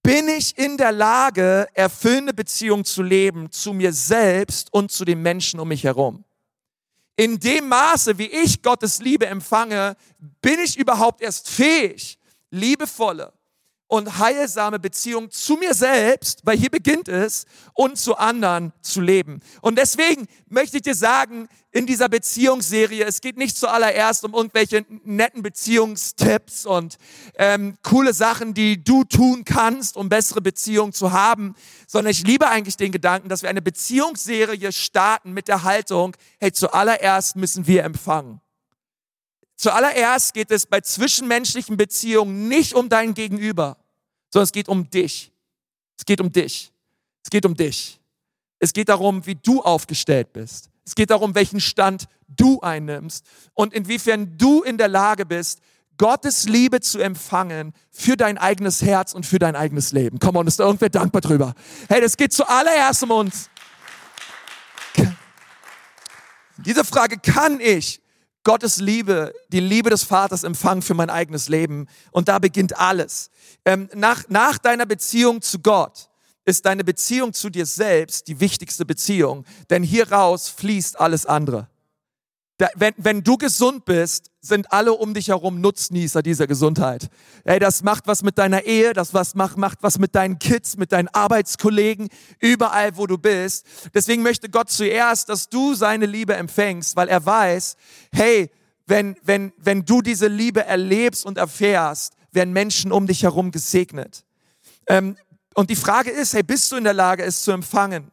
[0.04, 5.22] bin ich in der Lage, erfüllende Beziehungen zu leben zu mir selbst und zu den
[5.22, 6.24] Menschen um mich herum.
[7.16, 9.96] In dem Maße, wie ich Gottes Liebe empfange,
[10.42, 12.18] bin ich überhaupt erst fähig,
[12.50, 13.32] liebevolle,
[13.94, 19.40] und heilsame Beziehung zu mir selbst, weil hier beginnt es, und zu anderen zu leben.
[19.60, 24.84] Und deswegen möchte ich dir sagen, in dieser Beziehungsserie, es geht nicht zuallererst um irgendwelche
[25.04, 26.98] netten Beziehungstipps und
[27.36, 31.54] ähm, coole Sachen, die du tun kannst, um bessere Beziehungen zu haben,
[31.86, 36.52] sondern ich liebe eigentlich den Gedanken, dass wir eine Beziehungsserie starten mit der Haltung, hey,
[36.52, 38.40] zuallererst müssen wir empfangen.
[39.56, 43.76] Zuallererst geht es bei zwischenmenschlichen Beziehungen nicht um dein Gegenüber,
[44.34, 45.30] sondern es geht um dich.
[45.96, 46.72] Es geht um dich.
[47.22, 48.00] Es geht um dich.
[48.58, 50.70] Es geht darum, wie du aufgestellt bist.
[50.84, 55.60] Es geht darum, welchen Stand du einnimmst und inwiefern du in der Lage bist,
[55.98, 60.18] Gottes Liebe zu empfangen für dein eigenes Herz und für dein eigenes Leben.
[60.18, 61.54] Komm on, ist da irgendwer dankbar drüber?
[61.88, 63.48] Hey, das geht zuallererst um uns.
[66.56, 68.00] Diese Frage, kann ich
[68.44, 71.88] Gottes Liebe, die Liebe des Vaters empfangen für mein eigenes Leben.
[72.12, 73.30] Und da beginnt alles.
[73.64, 76.10] Ähm, nach, nach deiner Beziehung zu Gott
[76.44, 81.68] ist deine Beziehung zu dir selbst die wichtigste Beziehung, denn hieraus fließt alles andere.
[82.58, 87.08] Da, wenn, wenn du gesund bist, sind alle um dich herum Nutznießer dieser Gesundheit.
[87.42, 90.76] Ey, das macht was mit deiner Ehe, das was macht, macht was mit deinen Kids,
[90.76, 93.66] mit deinen Arbeitskollegen, überall, wo du bist.
[93.92, 97.76] Deswegen möchte Gott zuerst, dass du seine Liebe empfängst, weil er weiß,
[98.12, 98.50] hey,
[98.86, 104.24] wenn, wenn, wenn du diese Liebe erlebst und erfährst, werden Menschen um dich herum gesegnet.
[104.86, 105.16] Ähm,
[105.54, 108.12] und die Frage ist, hey, bist du in der Lage, es zu empfangen?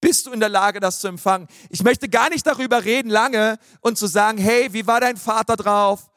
[0.00, 1.48] Bist du in der Lage, das zu empfangen?
[1.70, 5.56] Ich möchte gar nicht darüber reden lange und zu sagen, hey, wie war dein Vater
[5.56, 6.08] drauf?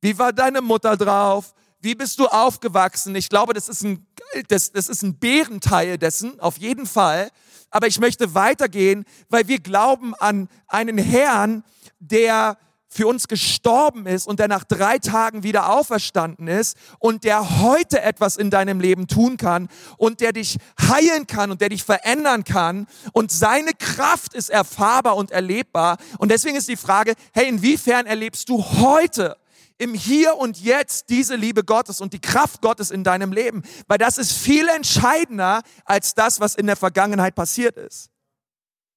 [0.00, 1.54] Wie war deine Mutter drauf?
[1.80, 3.14] Wie bist du aufgewachsen?
[3.14, 4.06] Ich glaube, das ist ein,
[4.48, 7.30] das, das ist ein Bärenteil dessen, auf jeden Fall.
[7.70, 11.64] Aber ich möchte weitergehen, weil wir glauben an einen Herrn,
[11.98, 12.58] der
[12.92, 18.02] für uns gestorben ist und der nach drei Tagen wieder auferstanden ist und der heute
[18.02, 22.42] etwas in deinem Leben tun kann und der dich heilen kann und der dich verändern
[22.42, 25.98] kann und seine Kraft ist erfahrbar und erlebbar.
[26.18, 29.36] Und deswegen ist die Frage, hey, inwiefern erlebst du heute
[29.78, 33.62] im Hier und Jetzt diese Liebe Gottes und die Kraft Gottes in deinem Leben?
[33.86, 38.10] Weil das ist viel entscheidender als das, was in der Vergangenheit passiert ist.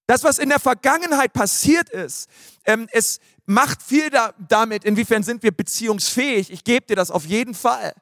[0.06, 2.27] Das, was in der Vergangenheit passiert ist,
[2.65, 6.51] ähm, es, macht viel da, damit, inwiefern sind wir beziehungsfähig.
[6.51, 7.93] Ich gebe dir das auf jeden Fall.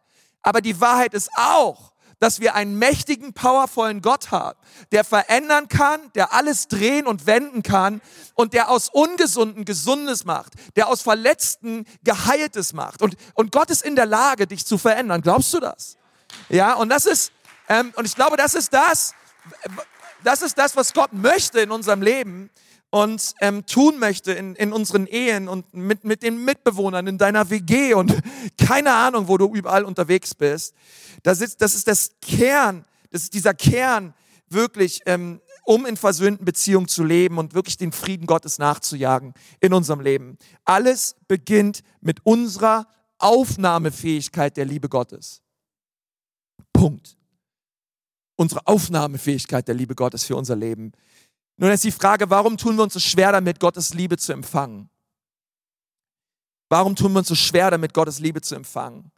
[0.41, 4.58] Aber die Wahrheit ist auch, dass wir einen mächtigen, powervollen Gott haben,
[4.91, 7.99] der verändern kann, der alles drehen und wenden kann
[8.36, 13.01] und der aus Ungesunden Gesundes macht, der aus Verletzten Geheiltes macht.
[13.01, 15.21] Und, und Gott ist in der Lage, dich zu verändern.
[15.21, 15.97] Glaubst du das?
[16.47, 17.32] Ja, und das ist,
[17.67, 19.15] ähm, und ich glaube, das ist das,
[20.23, 22.51] das ist das, was Gott möchte in unserem Leben
[22.91, 27.49] und ähm, tun möchte in, in unseren Ehen und mit, mit den Mitbewohnern in deiner
[27.49, 28.13] WG und
[28.58, 30.75] keine Ahnung, wo du überall unterwegs bist.
[31.23, 34.13] Das ist, das ist das Kern, das ist dieser Kern,
[34.49, 39.73] wirklich, ähm, um in versöhnten Beziehungen zu leben und wirklich den Frieden Gottes nachzujagen in
[39.73, 40.38] unserem Leben.
[40.65, 42.88] Alles beginnt mit unserer
[43.19, 45.41] Aufnahmefähigkeit der Liebe Gottes.
[46.73, 47.15] Punkt.
[48.36, 50.93] Unsere Aufnahmefähigkeit der Liebe Gottes für unser Leben.
[51.62, 54.89] Nun ist die Frage, warum tun wir uns so schwer damit, Gottes Liebe zu empfangen?
[56.69, 59.12] Warum tun wir uns so schwer damit, Gottes Liebe zu empfangen?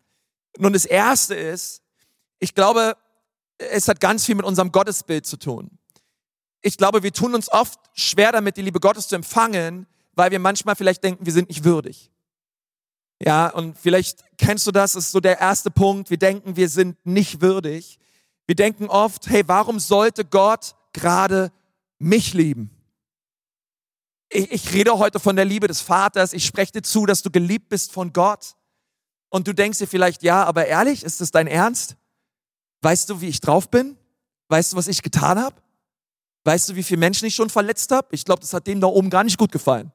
[0.58, 1.82] Nun, das Erste ist,
[2.40, 2.98] ich glaube,
[3.60, 5.80] es hat ganz viel mit unserem Gottesbild zu tun.
[6.62, 10.40] Ich glaube, wir tun uns oft schwer damit, die Liebe Gottes zu empfangen, weil wir
[10.40, 12.12] manchmal vielleicht denken, wir sind nicht würdig.
[13.22, 16.10] Ja, und vielleicht kennst du das, ist so der erste Punkt.
[16.10, 18.00] Wir denken, wir sind nicht würdig.
[18.48, 21.54] Wir denken oft, hey, warum sollte Gott gerade
[22.00, 22.70] mich lieben.
[24.30, 26.34] Ich, ich rede heute von der Liebe des Vaters.
[26.34, 28.56] Ich spreche dir zu, dass du geliebt bist von Gott.
[29.30, 31.96] Und du denkst dir vielleicht, ja, aber ehrlich, ist das dein Ernst?
[32.82, 33.98] Weißt du, wie ich drauf bin?
[34.50, 35.56] Weißt du, was ich getan habe?
[36.44, 38.10] Weißt du, wie viele Menschen ich schon verletzt habe?
[38.12, 39.92] Ich glaube, das hat dem da oben gar nicht gut gefallen.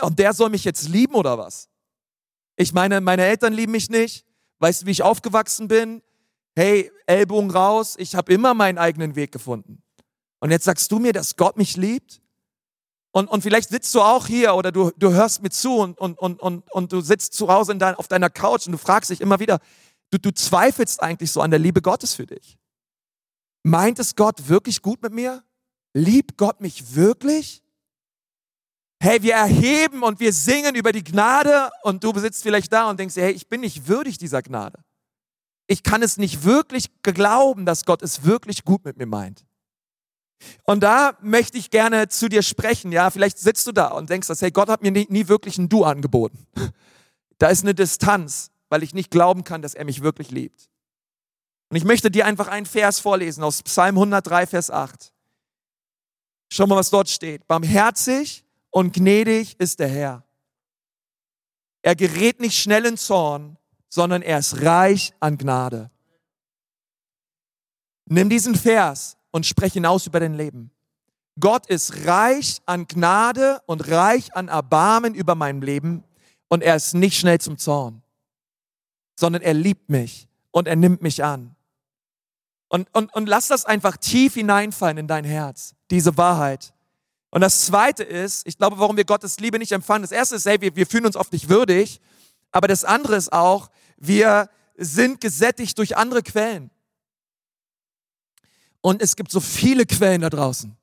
[0.00, 1.68] Und der soll mich jetzt lieben oder was?
[2.56, 4.24] Ich meine, meine Eltern lieben mich nicht.
[4.58, 6.02] Weißt du, wie ich aufgewachsen bin?
[6.54, 7.96] Hey, Ellbogen raus.
[7.98, 9.82] Ich habe immer meinen eigenen Weg gefunden.
[10.44, 12.20] Und jetzt sagst du mir, dass Gott mich liebt?
[13.12, 16.18] Und, und vielleicht sitzt du auch hier oder du, du hörst mir zu und, und,
[16.18, 19.08] und, und, und du sitzt zu Hause in dein, auf deiner Couch und du fragst
[19.08, 19.58] dich immer wieder,
[20.10, 22.58] du, du zweifelst eigentlich so an der Liebe Gottes für dich.
[23.62, 25.42] Meint es Gott wirklich gut mit mir?
[25.94, 27.62] Liebt Gott mich wirklich?
[29.00, 33.00] Hey, wir erheben und wir singen über die Gnade und du sitzt vielleicht da und
[33.00, 34.84] denkst, hey, ich bin nicht würdig dieser Gnade.
[35.68, 39.46] Ich kann es nicht wirklich glauben, dass Gott es wirklich gut mit mir meint.
[40.64, 42.92] Und da möchte ich gerne zu dir sprechen.
[42.92, 45.58] Ja, vielleicht sitzt du da und denkst, dass, hey, Gott hat mir nie, nie wirklich
[45.58, 46.46] ein Du angeboten.
[47.38, 50.70] Da ist eine Distanz, weil ich nicht glauben kann, dass er mich wirklich liebt.
[51.68, 55.12] Und ich möchte dir einfach einen Vers vorlesen aus Psalm 103, Vers 8.
[56.48, 57.46] Schau mal, was dort steht.
[57.48, 60.24] Barmherzig und gnädig ist der Herr.
[61.82, 65.90] Er gerät nicht schnell in Zorn, sondern er ist reich an Gnade.
[68.06, 70.70] Nimm diesen Vers und spreche hinaus über dein Leben.
[71.40, 76.04] Gott ist reich an Gnade und reich an Erbarmen über mein Leben
[76.46, 78.04] und er ist nicht schnell zum Zorn,
[79.18, 81.56] sondern er liebt mich und er nimmt mich an.
[82.68, 86.72] Und, und, und lass das einfach tief hineinfallen in dein Herz, diese Wahrheit.
[87.30, 90.02] Und das Zweite ist, ich glaube, warum wir Gottes Liebe nicht empfangen.
[90.02, 92.00] Das Erste ist, hey, wir, wir fühlen uns oft nicht würdig.
[92.52, 96.70] Aber das andere ist auch, wir sind gesättigt durch andere Quellen.
[98.84, 100.76] Und es gibt so viele Quellen da draußen.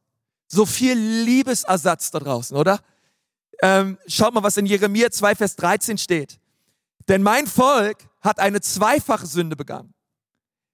[0.47, 2.79] So viel Liebesersatz da draußen, oder?
[3.61, 6.39] Ähm, schaut mal, was in Jeremia 2, Vers 13 steht.
[7.07, 9.93] Denn mein Volk hat eine zweifache Sünde begangen.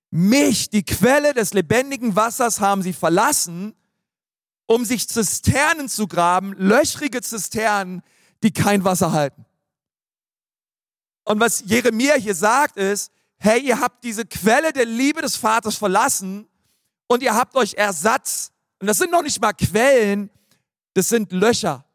[0.10, 3.76] Mich, die Quelle des lebendigen Wassers, haben sie verlassen,
[4.66, 8.04] um sich Zisternen zu graben, löchrige Zisternen,
[8.42, 9.46] die kein Wasser halten.
[11.26, 15.76] Und was Jeremia hier sagt ist, hey, ihr habt diese Quelle der Liebe des Vaters
[15.76, 16.48] verlassen
[17.08, 18.52] und ihr habt euch Ersatz.
[18.80, 20.30] Und das sind noch nicht mal Quellen,
[20.94, 21.86] das sind Löcher,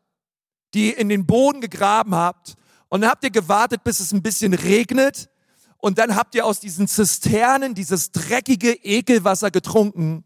[0.74, 2.54] die ihr in den Boden gegraben habt.
[2.88, 5.30] Und dann habt ihr gewartet, bis es ein bisschen regnet.
[5.78, 10.24] Und dann habt ihr aus diesen Zisternen dieses dreckige Ekelwasser getrunken.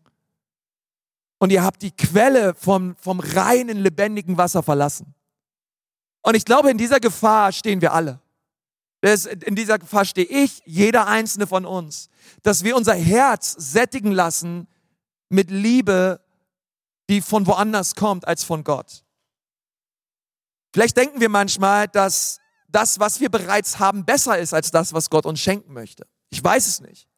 [1.38, 5.14] Und ihr habt die Quelle vom, vom reinen, lebendigen Wasser verlassen.
[6.22, 8.20] Und ich glaube, in dieser Gefahr stehen wir alle.
[9.00, 12.08] in dieser Gefahr stehe ich, jeder einzelne von uns,
[12.42, 14.66] dass wir unser Herz sättigen lassen
[15.28, 16.20] mit Liebe,
[17.08, 19.04] die von woanders kommt als von Gott.
[20.72, 25.08] Vielleicht denken wir manchmal, dass das, was wir bereits haben, besser ist als das, was
[25.08, 26.06] Gott uns schenken möchte.
[26.30, 27.08] Ich weiß es nicht.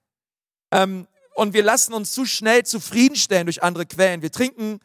[0.70, 4.22] Ähm, und wir lassen uns zu schnell zufriedenstellen durch andere Quellen.
[4.22, 4.80] Wir trinken,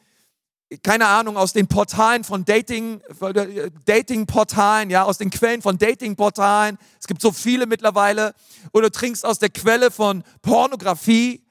[0.81, 6.77] keine Ahnung, aus den Portalen von Dating, äh, Dating-Portalen, ja, aus den Quellen von Dating-Portalen.
[6.99, 8.33] Es gibt so viele mittlerweile.
[8.71, 11.42] Oder du trinkst aus der Quelle von Pornografie.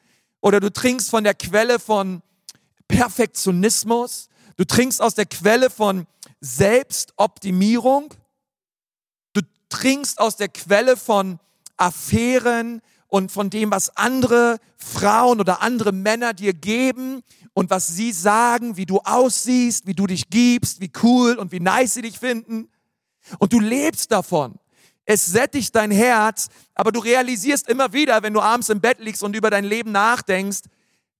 [0.42, 2.20] Oder du trinkst von der Quelle von
[2.88, 4.28] Perfektionismus.
[4.56, 6.06] Du trinkst aus der Quelle von
[6.40, 8.12] Selbstoptimierung.
[9.32, 11.38] Du trinkst aus der Quelle von
[11.76, 17.22] Affären und von dem, was andere Frauen oder andere Männer dir geben
[17.54, 21.60] und was sie sagen, wie du aussiehst, wie du dich gibst, wie cool und wie
[21.60, 22.68] nice sie dich finden.
[23.38, 24.58] Und du lebst davon.
[25.04, 29.22] Es sättigt dein Herz, aber du realisierst immer wieder, wenn du abends im Bett liegst
[29.22, 30.62] und über dein Leben nachdenkst,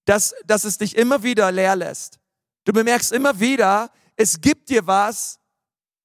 [0.04, 2.18] dass, dass es dich immer wieder leer lässt.
[2.64, 5.40] Du bemerkst immer wieder, es gibt dir was,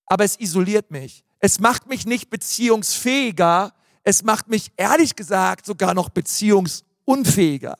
[0.05, 1.23] aber es isoliert mich.
[1.39, 7.77] Es macht mich nicht beziehungsfähiger, es macht mich ehrlich gesagt sogar noch beziehungsunfähiger.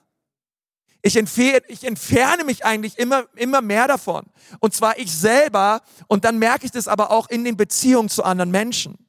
[1.01, 4.25] Ich entferne, ich entferne mich eigentlich immer, immer mehr davon.
[4.59, 8.23] Und zwar ich selber und dann merke ich das aber auch in den Beziehungen zu
[8.23, 9.06] anderen Menschen.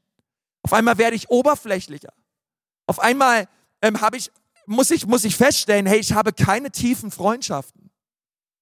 [0.68, 2.12] Auf einmal werde ich oberflächlicher.
[2.86, 3.48] Auf einmal
[3.80, 4.30] ähm, habe ich,
[4.66, 7.88] muss, ich, muss ich feststellen, hey, ich habe keine tiefen Freundschaften.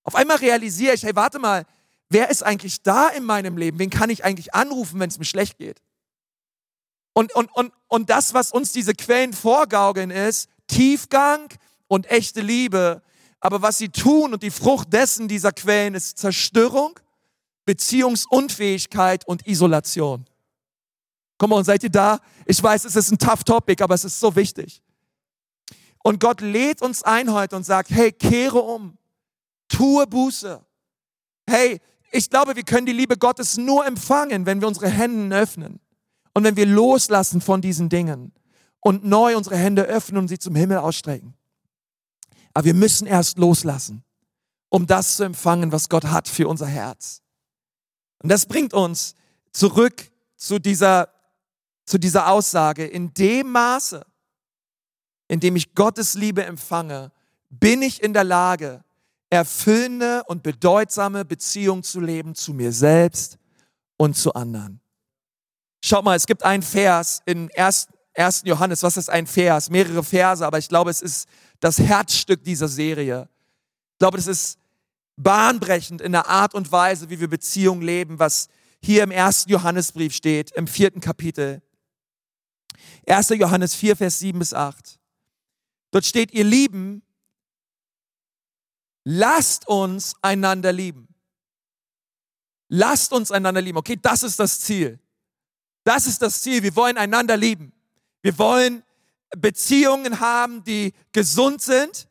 [0.05, 1.65] Auf einmal realisiere ich, hey, warte mal,
[2.09, 3.81] wer ist eigentlich da in meinem Leben?
[3.81, 5.83] Wen kann ich eigentlich anrufen, wenn es mir schlecht geht?
[7.13, 11.49] Und, und, und, und das, was uns diese Quellen vorgaukeln, ist Tiefgang
[11.89, 13.03] und echte Liebe.
[13.41, 17.01] Aber was sie tun und die Frucht dessen dieser Quellen ist Zerstörung,
[17.65, 20.25] Beziehungsunfähigkeit und Isolation.
[21.39, 22.21] Komm on, seid ihr da?
[22.47, 24.83] Ich weiß, es ist ein tough Topic, aber es ist so wichtig.
[26.03, 28.97] Und Gott lädt uns ein heute und sagt, hey, kehre um,
[29.69, 30.65] tue Buße,
[31.49, 35.81] Hey, ich glaube, wir können die Liebe Gottes nur empfangen, wenn wir unsere Hände öffnen
[36.35, 38.33] und wenn wir loslassen von diesen Dingen
[38.81, 41.35] und neu unsere Hände öffnen und sie zum Himmel ausstrecken.
[42.53, 44.03] Aber wir müssen erst loslassen,
[44.69, 47.23] um das zu empfangen, was Gott hat für unser Herz.
[48.23, 49.15] Und das bringt uns
[49.53, 51.09] zurück zu dieser,
[51.87, 52.87] zu dieser Aussage.
[52.87, 54.05] In dem Maße,
[55.29, 57.13] in dem ich Gottes Liebe empfange,
[57.49, 58.85] bin ich in der Lage,
[59.31, 63.39] erfüllende und bedeutsame Beziehung zu leben zu mir selbst
[63.97, 64.81] und zu anderen.
[65.85, 67.89] Schaut mal, es gibt einen Vers in 1.
[68.45, 68.83] Johannes.
[68.83, 69.71] Was ist ein Vers?
[69.71, 71.29] Mehrere Verse, aber ich glaube, es ist
[71.61, 73.29] das Herzstück dieser Serie.
[73.93, 74.59] Ich glaube, es ist
[75.17, 78.49] bahnbrechend in der Art und Weise, wie wir Beziehungen leben, was
[78.83, 81.63] hier im ersten Johannesbrief steht, im vierten Kapitel.
[83.07, 83.31] 1.
[83.31, 84.99] Johannes 4, Vers 7 bis 8.
[85.91, 87.03] Dort steht, ihr Lieben,
[89.05, 91.09] lasst uns einander lieben.
[92.69, 93.79] Lasst uns einander lieben.
[93.79, 94.99] Okay, das ist das Ziel.
[95.85, 96.63] Das ist das Ziel.
[96.65, 97.73] Wir wollen einander lieben.
[98.23, 98.83] Wir wollen
[99.37, 102.09] Beziehungen haben, die gesund sind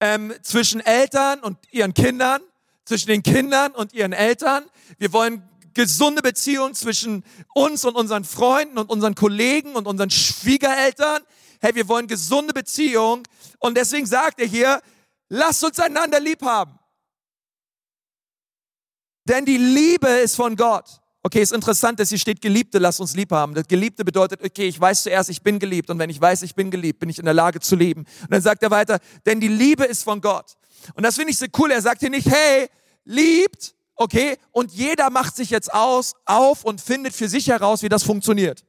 [0.00, 2.40] ähm, zwischen Eltern und ihren Kindern,
[2.86, 4.64] zwischen den Kindern und ihren Eltern.
[4.98, 11.22] Wir wollen gesunde Beziehungen zwischen uns und unseren Freunden und unseren Kollegen und unseren Schwiegereltern.
[11.60, 13.22] Hey, wir wollen gesunde Beziehungen.
[13.58, 14.80] Und deswegen sagt er hier,
[15.30, 16.76] Lasst uns einander lieb haben.
[19.24, 21.00] Denn die Liebe ist von Gott.
[21.22, 23.54] Okay, ist interessant, dass hier steht Geliebte, lasst uns lieb haben.
[23.54, 25.88] Das Geliebte bedeutet, okay, ich weiß zuerst, ich bin geliebt.
[25.88, 28.06] Und wenn ich weiß, ich bin geliebt, bin ich in der Lage zu lieben.
[28.22, 30.56] Und dann sagt er weiter, denn die Liebe ist von Gott.
[30.94, 31.70] Und das finde ich so cool.
[31.70, 32.68] Er sagt hier nicht, hey,
[33.04, 37.90] liebt, okay, und jeder macht sich jetzt aus, auf und findet für sich heraus, wie
[37.90, 38.64] das funktioniert.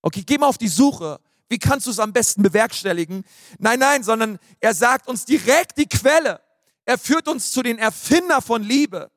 [0.00, 1.18] Okay, geh mal auf die Suche.
[1.48, 3.24] Wie kannst du es am besten bewerkstelligen?
[3.58, 6.40] Nein, nein, sondern er sagt uns direkt die Quelle.
[6.84, 9.10] Er führt uns zu den Erfinder von Liebe.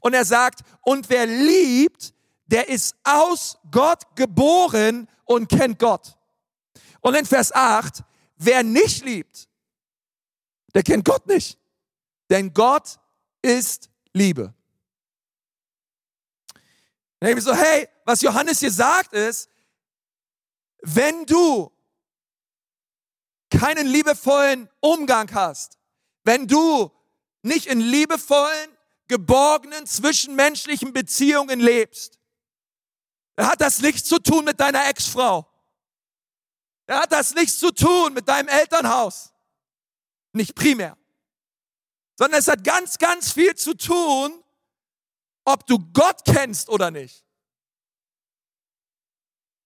[0.00, 2.12] Und er sagt, und wer liebt,
[2.44, 6.18] der ist aus Gott geboren und kennt Gott.
[7.00, 8.04] Und in Vers 8,
[8.36, 9.48] wer nicht liebt,
[10.74, 11.58] der kennt Gott nicht.
[12.28, 12.98] Denn Gott
[13.40, 14.54] ist Liebe.
[17.20, 19.50] Dann so, hey, was Johannes hier sagt ist,
[20.82, 21.72] wenn du
[23.50, 25.78] keinen liebevollen Umgang hast,
[26.22, 26.90] wenn du
[27.42, 28.70] nicht in liebevollen,
[29.08, 32.18] geborgenen, zwischenmenschlichen Beziehungen lebst,
[33.36, 35.46] dann hat das nichts zu tun mit deiner Ex-Frau.
[36.86, 39.32] Dann hat das nichts zu tun mit deinem Elternhaus.
[40.32, 40.96] Nicht primär.
[42.16, 44.42] Sondern es hat ganz, ganz viel zu tun,
[45.44, 47.24] ob du Gott kennst oder nicht.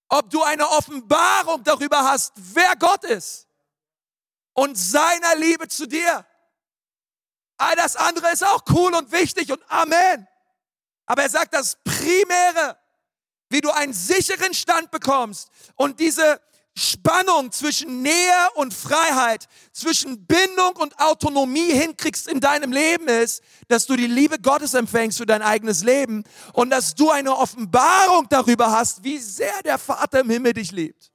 [0.08, 3.46] Ob du eine Offenbarung darüber hast, wer Gott ist
[4.54, 6.26] und seiner Liebe zu dir.
[7.58, 10.26] All das andere ist auch cool und wichtig und Amen.
[11.06, 12.78] Aber er sagt, das Primäre,
[13.50, 16.40] wie du einen sicheren Stand bekommst und diese
[16.78, 23.86] Spannung zwischen Nähe und Freiheit, zwischen Bindung und Autonomie hinkriegst in deinem Leben ist, dass
[23.86, 28.70] du die Liebe Gottes empfängst für dein eigenes Leben und dass du eine Offenbarung darüber
[28.70, 31.10] hast, wie sehr der Vater im Himmel dich liebt.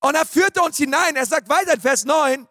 [0.00, 1.16] Und er führte uns hinein.
[1.16, 2.46] Er sagt weiter in Vers 9,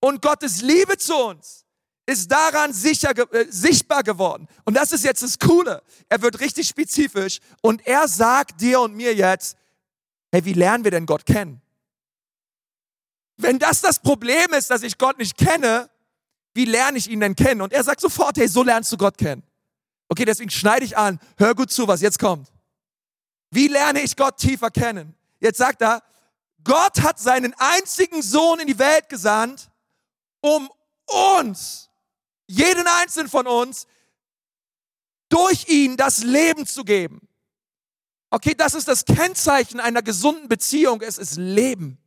[0.00, 1.64] und Gottes Liebe zu uns
[2.06, 4.48] ist daran sicher, äh, sichtbar geworden.
[4.64, 5.82] Und das ist jetzt das Coole.
[6.08, 9.56] Er wird richtig spezifisch und er sagt dir und mir jetzt,
[10.32, 11.60] hey, wie lernen wir denn Gott kennen?
[13.36, 15.90] Wenn das das Problem ist, dass ich Gott nicht kenne,
[16.54, 17.60] wie lerne ich ihn denn kennen?
[17.60, 19.42] Und er sagt sofort, hey, so lernst du Gott kennen.
[20.08, 22.52] Okay, deswegen schneide ich an, hör gut zu, was jetzt kommt.
[23.50, 25.14] Wie lerne ich Gott tiefer kennen?
[25.40, 26.02] Jetzt sagt er,
[26.64, 29.70] Gott hat seinen einzigen Sohn in die Welt gesandt,
[30.40, 30.70] um
[31.38, 31.90] uns,
[32.46, 33.86] jeden einzelnen von uns,
[35.28, 37.26] durch ihn das Leben zu geben.
[38.34, 41.02] Okay, das ist das Kennzeichen einer gesunden Beziehung.
[41.02, 41.98] Es ist Leben.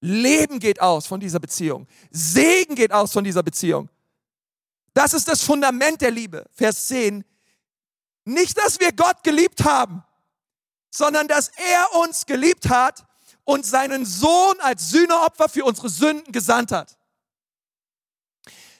[0.00, 1.86] Leben geht aus von dieser Beziehung.
[2.10, 3.88] Segen geht aus von dieser Beziehung.
[4.94, 6.44] Das ist das Fundament der Liebe.
[6.50, 7.24] Vers 10.
[8.24, 10.02] Nicht, dass wir Gott geliebt haben,
[10.90, 13.06] sondern dass er uns geliebt hat
[13.44, 16.98] und seinen Sohn als Sühneopfer für unsere Sünden gesandt hat.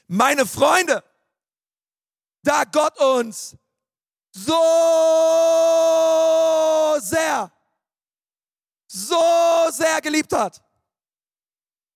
[0.07, 1.05] Meine Freunde,
[2.43, 3.55] da Gott uns
[4.33, 4.53] so
[7.01, 7.51] sehr,
[8.87, 9.21] so
[9.71, 10.61] sehr geliebt hat,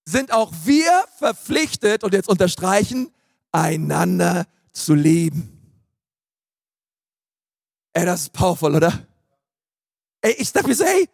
[0.05, 3.11] sind auch wir verpflichtet, und jetzt unterstreichen,
[3.51, 5.51] einander zu lieben.
[7.93, 9.07] Ey, das ist powerful, oder?
[10.21, 11.09] Ey, ich dachte mir so, hey,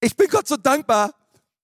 [0.00, 1.14] ich bin Gott so dankbar,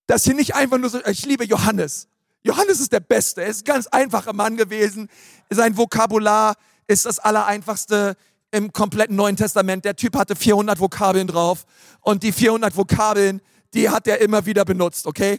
[0.07, 2.09] dass hier nicht einfach nur so, ich liebe Johannes.
[2.43, 3.43] Johannes ist der Beste.
[3.43, 5.09] Er ist ein ganz einfacher Mann gewesen.
[5.51, 6.55] Sein Vokabular
[6.87, 8.17] ist das allereinfachste
[8.51, 9.85] im kompletten Neuen Testament.
[9.85, 11.65] Der Typ hatte 400 Vokabeln drauf
[12.01, 13.41] und die 400 Vokabeln,
[13.75, 15.39] die hat er immer wieder benutzt, okay?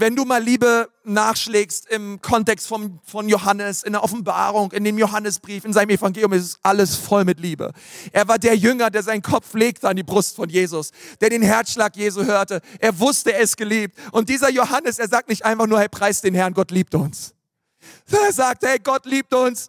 [0.00, 4.96] Wenn du mal Liebe nachschlägst im Kontext von, von Johannes, in der Offenbarung, in dem
[4.96, 7.74] Johannesbrief, in seinem Evangelium, ist alles voll mit Liebe.
[8.10, 11.42] Er war der Jünger, der seinen Kopf legte an die Brust von Jesus, der den
[11.42, 12.62] Herzschlag Jesu hörte.
[12.78, 13.94] Er wusste, er ist geliebt.
[14.10, 17.34] Und dieser Johannes, er sagt nicht einfach nur, hey, preis den Herrn, Gott liebt uns.
[18.10, 19.68] Er sagt, hey, Gott liebt uns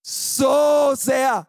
[0.00, 1.46] so sehr.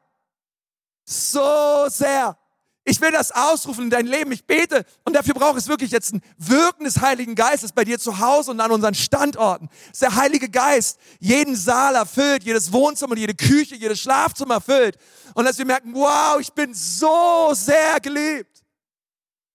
[1.10, 2.38] So sehr.
[2.84, 4.32] Ich will das ausrufen in dein Leben.
[4.32, 7.98] Ich bete und dafür braucht es wirklich jetzt ein Wirken des Heiligen Geistes bei dir
[7.98, 9.70] zu Hause und an unseren Standorten.
[9.90, 14.98] Dass der Heilige Geist jeden Saal erfüllt, jedes Wohnzimmer, jede Küche, jedes Schlafzimmer erfüllt.
[15.34, 18.64] Und dass wir merken, wow, ich bin so sehr geliebt.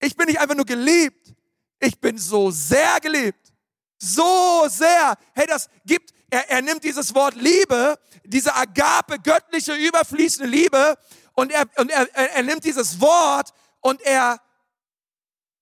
[0.00, 1.34] Ich bin nicht einfach nur geliebt.
[1.78, 3.52] Ich bin so sehr geliebt.
[3.96, 5.16] So sehr.
[5.34, 10.96] Hey, das gibt, er, er nimmt dieses Wort Liebe, diese Agape, göttliche, überfließende Liebe
[11.34, 14.40] und er, und er, er nimmt dieses Wort und er,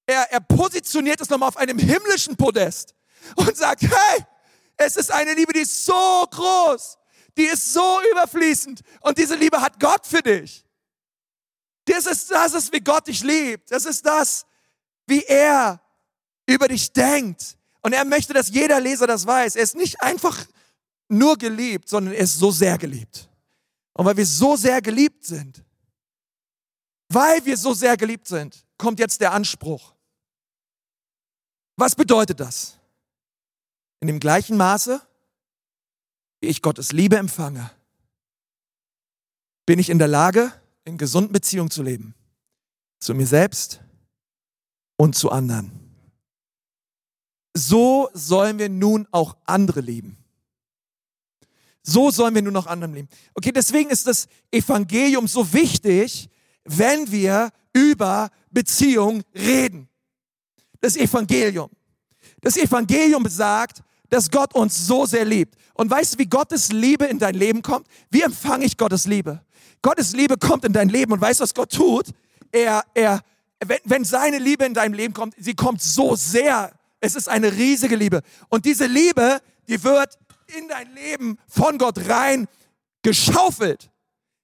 [0.06, 2.94] er, er positioniert es nochmal auf einem himmlischen Podest
[3.37, 4.24] und sagt, hey,
[4.76, 6.98] es ist eine Liebe, die ist so groß,
[7.37, 10.64] die ist so überfließend und diese Liebe hat Gott für dich.
[11.87, 13.70] Das ist, das ist, wie Gott dich liebt.
[13.70, 14.46] Das ist das,
[15.06, 15.80] wie er
[16.46, 17.56] über dich denkt.
[17.80, 19.56] Und er möchte, dass jeder Leser das weiß.
[19.56, 20.46] Er ist nicht einfach
[21.08, 23.28] nur geliebt, sondern er ist so sehr geliebt.
[23.94, 25.64] Und weil wir so sehr geliebt sind,
[27.09, 29.94] weil wir so sehr geliebt sind, kommt jetzt der Anspruch.
[31.76, 32.78] Was bedeutet das?
[34.00, 35.00] In dem gleichen Maße,
[36.40, 37.70] wie ich Gottes Liebe empfange,
[39.67, 40.52] bin ich in der Lage,
[40.85, 42.14] in gesunden Beziehungen zu leben.
[42.98, 43.81] Zu mir selbst
[44.96, 45.79] und zu anderen.
[47.54, 50.21] So sollen wir nun auch andere lieben.
[51.83, 53.08] So sollen wir nur noch anderen leben.
[53.35, 56.28] Okay, deswegen ist das Evangelium so wichtig,
[56.64, 59.88] wenn wir über Beziehung reden.
[60.80, 61.70] Das Evangelium.
[62.40, 65.54] Das Evangelium besagt, dass Gott uns so sehr liebt.
[65.74, 67.87] Und weißt du, wie Gottes Liebe in dein Leben kommt?
[68.10, 69.40] Wie empfange ich Gottes Liebe?
[69.80, 72.06] Gottes Liebe kommt in dein Leben und weißt, was Gott tut?
[72.52, 73.20] Er, er,
[73.64, 76.72] wenn, wenn seine Liebe in deinem Leben kommt, sie kommt so sehr.
[77.00, 78.22] Es ist eine riesige Liebe.
[78.48, 80.18] Und diese Liebe, die wird
[80.57, 82.48] in dein Leben von Gott rein
[83.03, 83.90] geschaufelt.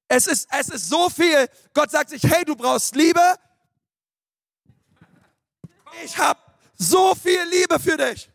[0.08, 1.48] Es ist, es ist so viel.
[1.74, 3.20] Gott sagt sich, hey, du brauchst Liebe.
[6.04, 6.40] Ich habe
[6.76, 8.30] so viel Liebe für dich.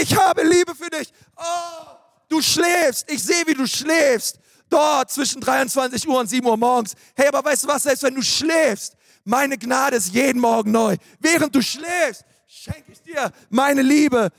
[0.00, 1.12] Ich habe Liebe für dich.
[1.36, 1.86] Oh,
[2.28, 3.10] du schläfst.
[3.10, 4.38] Ich sehe, wie du schläfst.
[4.68, 6.94] Dort zwischen 23 Uhr und 7 Uhr morgens.
[7.14, 7.82] Hey, aber weißt du was?
[7.82, 10.96] Selbst wenn du schläfst, meine Gnade ist jeden Morgen neu.
[11.20, 14.30] Während du schläfst, schenke ich dir meine Liebe.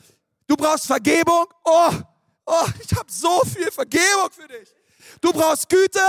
[0.48, 1.46] Du brauchst Vergebung.
[1.64, 1.92] Oh,
[2.46, 4.70] oh, ich habe so viel Vergebung für dich.
[5.22, 6.00] Du brauchst Güte.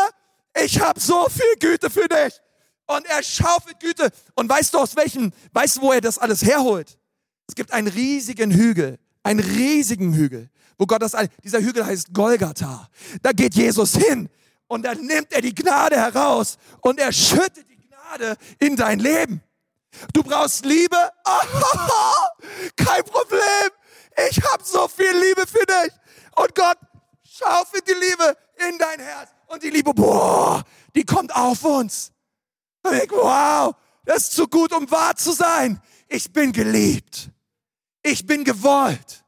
[0.62, 2.41] Ich habe so viel Güte für dich.
[2.87, 4.11] Und er schaufelt Güte.
[4.35, 6.99] Und weißt du aus welchem, weißt du, wo er das alles herholt?
[7.49, 11.12] Es gibt einen riesigen Hügel, einen riesigen Hügel, wo Gott das,
[11.43, 12.89] dieser Hügel heißt Golgatha.
[13.22, 14.28] Da geht Jesus hin
[14.66, 19.43] und dann nimmt er die Gnade heraus und er schüttet die Gnade in dein Leben.
[20.12, 20.97] Du brauchst Liebe?
[21.24, 21.41] Oh,
[22.76, 23.70] kein Problem.
[24.28, 25.93] Ich habe so viel Liebe für dich.
[26.37, 26.78] Und Gott
[27.22, 28.37] schaufelt die Liebe
[28.68, 29.30] in dein Herz.
[29.47, 30.62] Und die Liebe, boah,
[30.95, 32.12] die kommt auf uns.
[32.82, 33.74] Und ich, wow,
[34.05, 35.80] das ist zu gut, um wahr zu sein.
[36.09, 37.30] Ich bin geliebt.
[38.03, 39.24] Ich bin gewollt.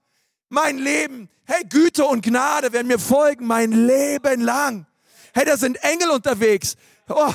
[0.48, 4.86] Mein Leben, hey, Güte und Gnade werden mir folgen mein Leben lang.
[5.34, 6.76] Hey, da sind Engel unterwegs.
[7.08, 7.32] Oh,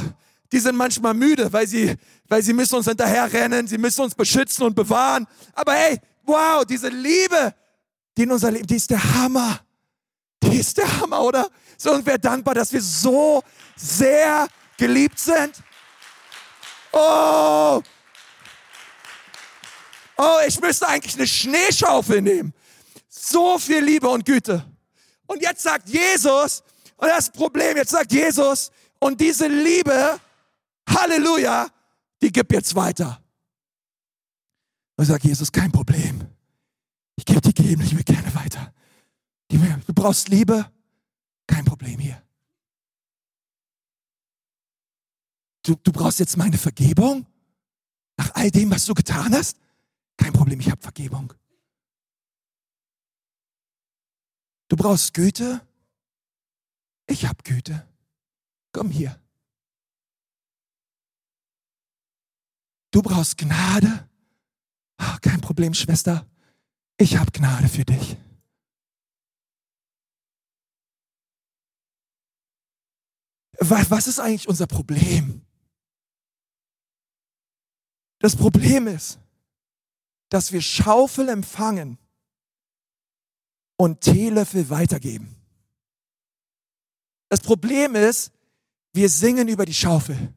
[0.51, 1.95] die sind manchmal müde, weil sie,
[2.27, 5.27] weil sie müssen uns hinterher rennen, sie müssen uns beschützen und bewahren.
[5.53, 7.53] Aber hey, wow, diese Liebe,
[8.17, 9.59] die in unser Leben, die ist der Hammer.
[10.43, 11.49] Die ist der Hammer, oder?
[11.77, 13.43] So, und wer dankbar, dass wir so
[13.75, 14.47] sehr
[14.77, 15.61] geliebt sind.
[16.91, 17.81] Oh,
[20.17, 22.53] oh, ich müsste eigentlich eine Schneeschaufel nehmen.
[23.07, 24.65] So viel Liebe und Güte.
[25.27, 26.63] Und jetzt sagt Jesus,
[26.97, 30.19] und das Problem, jetzt sagt Jesus, und diese Liebe,
[30.89, 31.67] Halleluja,
[32.21, 33.21] die gibt jetzt weiter.
[34.97, 36.30] Und sagt Jesus, kein Problem.
[37.21, 38.73] Ich gebe die geben, ich will gerne weiter.
[39.47, 40.71] Du brauchst Liebe,
[41.45, 42.19] kein Problem hier.
[45.61, 47.27] Du, du brauchst jetzt meine Vergebung?
[48.17, 49.59] Nach all dem, was du getan hast?
[50.17, 51.31] Kein Problem, ich habe Vergebung.
[54.67, 55.61] Du brauchst Güte?
[57.05, 57.87] Ich habe Güte.
[58.71, 59.21] Komm hier.
[62.89, 64.09] Du brauchst Gnade?
[64.99, 66.25] Oh, kein Problem, Schwester.
[67.01, 68.15] Ich habe Gnade für dich.
[73.57, 75.41] Was ist eigentlich unser Problem?
[78.19, 79.17] Das Problem ist,
[80.29, 81.97] dass wir Schaufel empfangen
[83.77, 85.35] und Teelöffel weitergeben.
[87.29, 88.31] Das Problem ist,
[88.93, 90.35] wir singen über die Schaufel.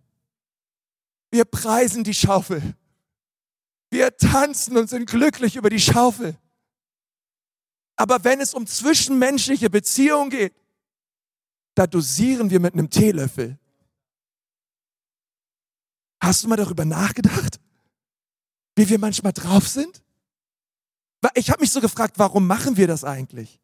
[1.31, 2.75] Wir preisen die Schaufel.
[3.91, 6.39] Wir tanzen und sind glücklich über die Schaufel.
[7.97, 10.55] Aber wenn es um zwischenmenschliche Beziehungen geht,
[11.75, 13.59] da dosieren wir mit einem Teelöffel.
[16.21, 17.61] Hast du mal darüber nachgedacht?
[18.77, 20.03] wie wir manchmal drauf sind?
[21.35, 23.61] Ich habe mich so gefragt, warum machen wir das eigentlich?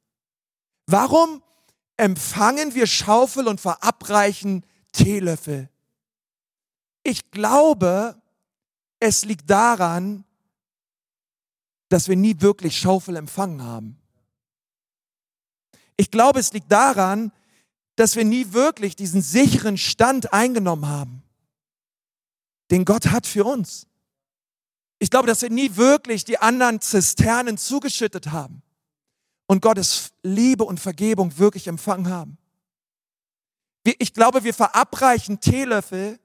[0.87, 1.43] Warum
[1.97, 5.69] empfangen wir Schaufel und verabreichen Teelöffel?
[7.03, 8.21] Ich glaube,
[8.99, 10.25] es liegt daran,
[11.89, 14.00] dass wir nie wirklich Schaufel empfangen haben.
[16.01, 17.31] Ich glaube, es liegt daran,
[17.97, 21.23] dass wir nie wirklich diesen sicheren Stand eingenommen haben,
[22.71, 23.87] den Gott hat für uns.
[24.99, 28.63] Ich glaube, dass wir nie wirklich die anderen Zisternen zugeschüttet haben
[29.47, 32.39] und Gottes Liebe und Vergebung wirklich empfangen haben.
[33.85, 36.19] Ich glaube, wir verabreichen Teelöffel,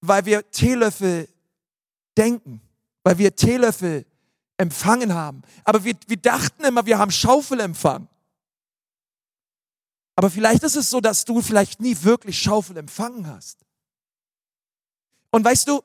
[0.00, 1.28] weil wir Teelöffel
[2.18, 2.60] denken,
[3.04, 4.04] weil wir Teelöffel
[4.56, 5.42] empfangen haben.
[5.62, 8.09] Aber wir, wir dachten immer, wir haben Schaufel empfangen.
[10.20, 13.64] Aber vielleicht ist es so, dass du vielleicht nie wirklich Schaufel empfangen hast.
[15.30, 15.82] Und weißt du,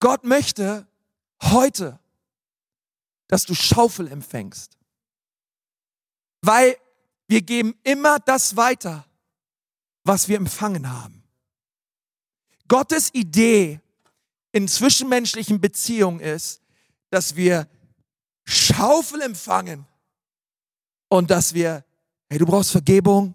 [0.00, 0.86] Gott möchte
[1.42, 1.98] heute,
[3.26, 4.78] dass du Schaufel empfängst.
[6.40, 6.78] Weil
[7.28, 9.04] wir geben immer das weiter,
[10.02, 11.22] was wir empfangen haben.
[12.66, 13.78] Gottes Idee
[14.52, 16.62] in zwischenmenschlichen Beziehungen ist,
[17.10, 17.68] dass wir
[18.46, 19.86] Schaufel empfangen
[21.08, 21.84] und dass wir,
[22.34, 23.32] hey, du brauchst Vergebung.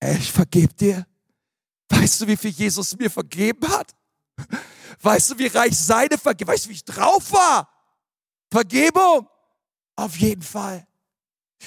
[0.00, 1.06] Hey, ich vergebe dir.
[1.90, 3.94] Weißt du, wie viel Jesus mir vergeben hat?
[5.02, 7.68] Weißt du, wie reich seine Vergebung, weißt du, wie ich drauf war?
[8.50, 9.28] Vergebung?
[9.96, 10.86] Auf jeden Fall.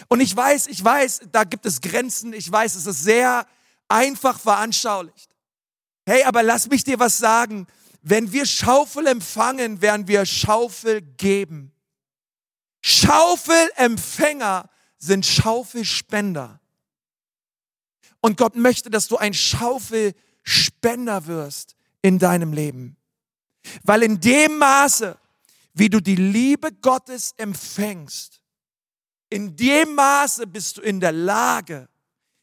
[0.08, 2.34] Und ich weiß, ich weiß, da gibt es Grenzen.
[2.34, 3.46] Ich weiß, es ist sehr
[3.88, 5.30] einfach veranschaulicht.
[6.08, 7.68] Hey, aber lass mich dir was sagen.
[8.02, 11.72] Wenn wir Schaufel empfangen, werden wir Schaufel geben.
[12.82, 14.68] Schaufelempfänger
[14.98, 16.60] sind Schaufelspender.
[18.22, 22.98] Und Gott möchte, dass du ein Schaufelspender wirst in deinem Leben.
[23.84, 25.18] Weil in dem Maße,
[25.74, 28.42] wie du die Liebe Gottes empfängst,
[29.30, 31.90] in dem Maße bist du in der Lage,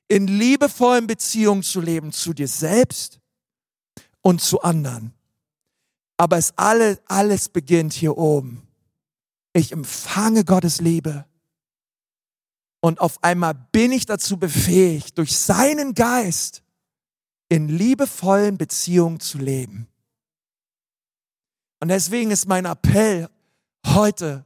[0.09, 3.19] in liebevollen Beziehungen zu leben, zu dir selbst
[4.21, 5.15] und zu anderen.
[6.17, 8.67] Aber es alles, alles beginnt hier oben.
[9.53, 11.25] Ich empfange Gottes Liebe.
[12.85, 16.65] Und auf einmal bin ich dazu befähigt, durch seinen Geist
[17.49, 19.87] in liebevollen Beziehungen zu leben.
[21.79, 23.29] Und deswegen ist mein Appell
[23.87, 24.45] heute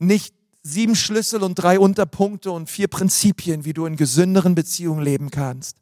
[0.00, 0.34] nicht
[0.64, 5.76] sieben Schlüssel und drei Unterpunkte und vier Prinzipien, wie du in gesünderen Beziehungen leben kannst,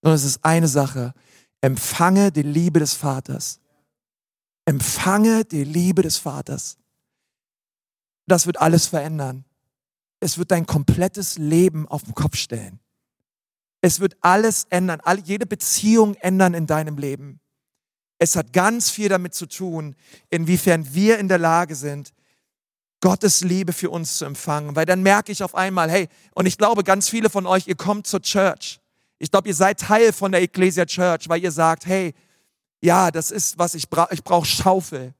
[0.00, 1.12] sondern es ist eine Sache.
[1.60, 3.60] Empfange die Liebe des Vaters.
[4.64, 6.78] Empfange die Liebe des Vaters.
[8.26, 9.44] Das wird alles verändern.
[10.22, 12.78] Es wird dein komplettes Leben auf den Kopf stellen.
[13.80, 17.40] Es wird alles ändern, all, jede Beziehung ändern in deinem Leben.
[18.20, 19.96] Es hat ganz viel damit zu tun,
[20.30, 22.12] inwiefern wir in der Lage sind,
[23.00, 24.76] Gottes Liebe für uns zu empfangen.
[24.76, 27.74] Weil dann merke ich auf einmal, hey, und ich glaube, ganz viele von euch, ihr
[27.74, 28.78] kommt zur Church.
[29.18, 32.14] Ich glaube, ihr seid Teil von der Ecclesia Church, weil ihr sagt, hey,
[32.80, 34.14] ja, das ist, was ich brauche.
[34.14, 35.14] Ich brauche Schaufel.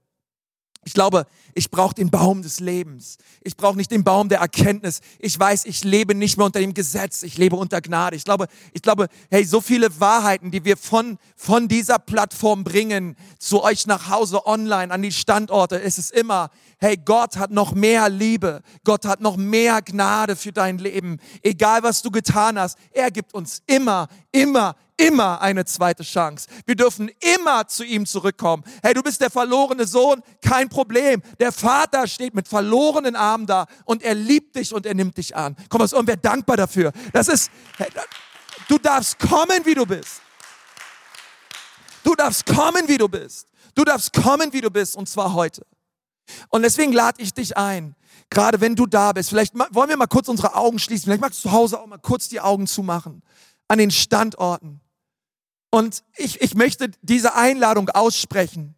[0.85, 3.19] Ich glaube, ich brauche den Baum des Lebens.
[3.43, 5.01] Ich brauche nicht den Baum der Erkenntnis.
[5.19, 8.17] Ich weiß, ich lebe nicht mehr unter dem Gesetz, ich lebe unter Gnade.
[8.17, 13.17] Ich glaube, ich glaube, hey, so viele Wahrheiten, die wir von, von dieser Plattform bringen,
[13.39, 16.51] zu euch nach Hause online, an die Standorte, ist es immer,
[16.83, 18.61] hey, Gott hat noch mehr Liebe.
[18.83, 21.19] Gott hat noch mehr Gnade für dein Leben.
[21.41, 26.49] Egal was du getan hast, er gibt uns immer, immer, immer eine zweite Chance.
[26.67, 28.65] Wir dürfen immer zu ihm zurückkommen.
[28.83, 31.23] Hey, du bist der verlorene Sohn, kein Problem.
[31.39, 35.37] Der Vater steht mit verlorenen Armen da und er liebt dich und er nimmt dich
[35.37, 35.55] an.
[35.69, 36.91] Komm, ist irgendwer dankbar dafür.
[37.13, 37.91] Das ist, hey,
[38.67, 40.21] du darfst kommen, wie du bist.
[42.03, 43.47] Du darfst kommen, wie du bist.
[43.77, 45.65] Du darfst kommen, wie du bist und zwar heute.
[46.49, 47.95] Und deswegen lade ich dich ein,
[48.31, 51.45] gerade wenn du da bist, vielleicht wollen wir mal kurz unsere Augen schließen, vielleicht magst
[51.45, 53.23] du zu Hause auch mal kurz die Augen zumachen
[53.69, 54.81] an den Standorten.
[55.71, 58.75] Und ich, ich möchte diese Einladung aussprechen.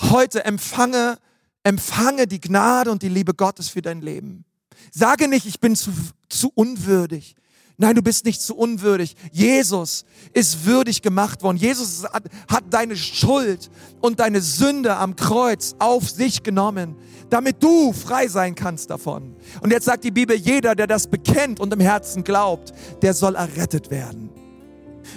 [0.00, 1.18] Heute empfange,
[1.64, 4.44] empfange die Gnade und die Liebe Gottes für dein Leben.
[4.92, 5.90] Sage nicht, ich bin zu,
[6.28, 7.34] zu unwürdig.
[7.78, 9.16] Nein, du bist nicht zu unwürdig.
[9.32, 11.58] Jesus ist würdig gemacht worden.
[11.58, 12.04] Jesus
[12.48, 13.70] hat, deine Schuld
[14.00, 16.96] und deine Sünde am Kreuz auf sich genommen,
[17.28, 19.36] damit du frei sein kannst davon.
[19.60, 22.72] Und jetzt sagt die Bibel, jeder, der das bekennt und im Herzen glaubt,
[23.02, 24.30] der soll errettet werden.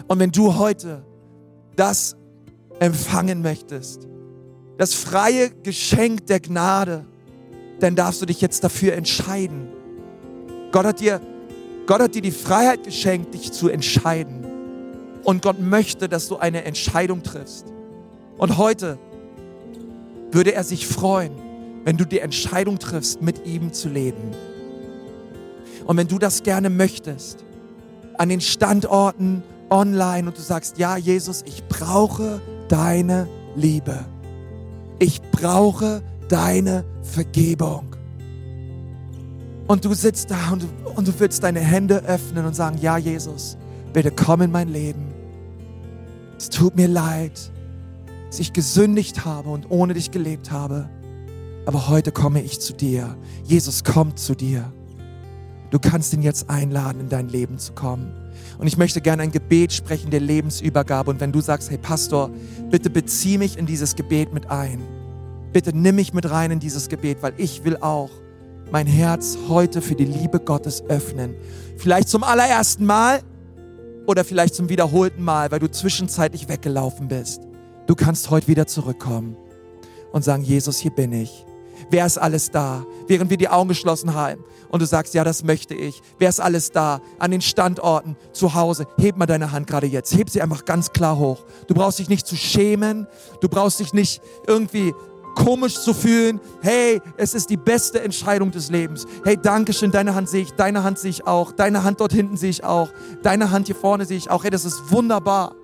[0.08, 1.06] Und wenn du heute
[1.78, 2.18] das
[2.80, 4.06] empfangen möchtest,
[4.78, 7.06] das freie Geschenk der Gnade,
[7.80, 9.70] dann darfst du dich jetzt dafür entscheiden.
[10.74, 11.22] Gott hat dir,
[11.90, 14.46] Gott hat dir die Freiheit geschenkt, dich zu entscheiden.
[15.24, 17.66] Und Gott möchte, dass du eine Entscheidung triffst.
[18.38, 19.00] Und heute
[20.32, 21.32] würde er sich freuen,
[21.86, 24.36] wenn du die Entscheidung triffst, mit ihm zu leben.
[25.84, 27.44] Und wenn du das gerne möchtest,
[28.20, 34.06] an den Standorten online und du sagst, ja Jesus, ich brauche deine Liebe.
[35.00, 37.89] Ich brauche deine Vergebung.
[39.70, 42.98] Und du sitzt da und du, und du willst deine Hände öffnen und sagen, ja
[42.98, 43.56] Jesus,
[43.94, 45.14] bitte komm in mein Leben.
[46.40, 47.52] Es tut mir leid,
[48.26, 50.90] dass ich gesündigt habe und ohne dich gelebt habe.
[51.68, 53.16] Aber heute komme ich zu dir.
[53.44, 54.74] Jesus kommt zu dir.
[55.70, 58.12] Du kannst ihn jetzt einladen, in dein Leben zu kommen.
[58.58, 61.12] Und ich möchte gerne ein Gebet sprechen der Lebensübergabe.
[61.12, 62.32] Und wenn du sagst, hey Pastor,
[62.72, 64.82] bitte bezieh mich in dieses Gebet mit ein.
[65.54, 68.10] Bitte nimm mich mit rein in dieses Gebet, weil ich will auch
[68.72, 71.36] mein Herz heute für die Liebe Gottes öffnen.
[71.78, 73.22] Vielleicht zum allerersten Mal
[74.06, 77.42] oder vielleicht zum wiederholten Mal, weil du zwischenzeitlich weggelaufen bist.
[77.88, 79.36] Du kannst heute wieder zurückkommen
[80.12, 81.46] und sagen, Jesus, hier bin ich.
[81.90, 82.86] Wer ist alles da?
[83.08, 86.02] Während wir die Augen geschlossen haben und du sagst, ja, das möchte ich.
[86.20, 87.02] Wer ist alles da?
[87.18, 88.86] An den Standorten, zu Hause.
[88.98, 90.16] Heb mal deine Hand gerade jetzt.
[90.16, 91.46] Heb sie einfach ganz klar hoch.
[91.68, 93.08] Du brauchst dich nicht zu schämen.
[93.42, 94.94] Du brauchst dich nicht irgendwie
[95.40, 96.40] komisch zu fühlen.
[96.62, 99.08] Hey, es ist die beste Entscheidung des Lebens.
[99.24, 102.14] Hey, danke schön, deine Hand sehe ich, deine Hand sehe ich auch, deine Hand dort
[102.14, 102.90] hinten sehe ich auch,
[103.24, 104.44] deine Hand hier vorne sehe ich auch.
[104.44, 105.56] Hey, das ist wunderbar.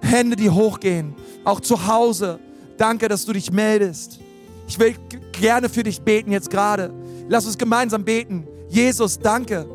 [0.00, 2.40] Hände, die hochgehen, auch zu Hause.
[2.76, 4.18] Danke, dass du dich meldest.
[4.66, 4.96] Ich will
[5.32, 6.92] gerne für dich beten jetzt gerade.
[7.28, 8.46] Lass uns gemeinsam beten.
[8.68, 9.66] Jesus, danke,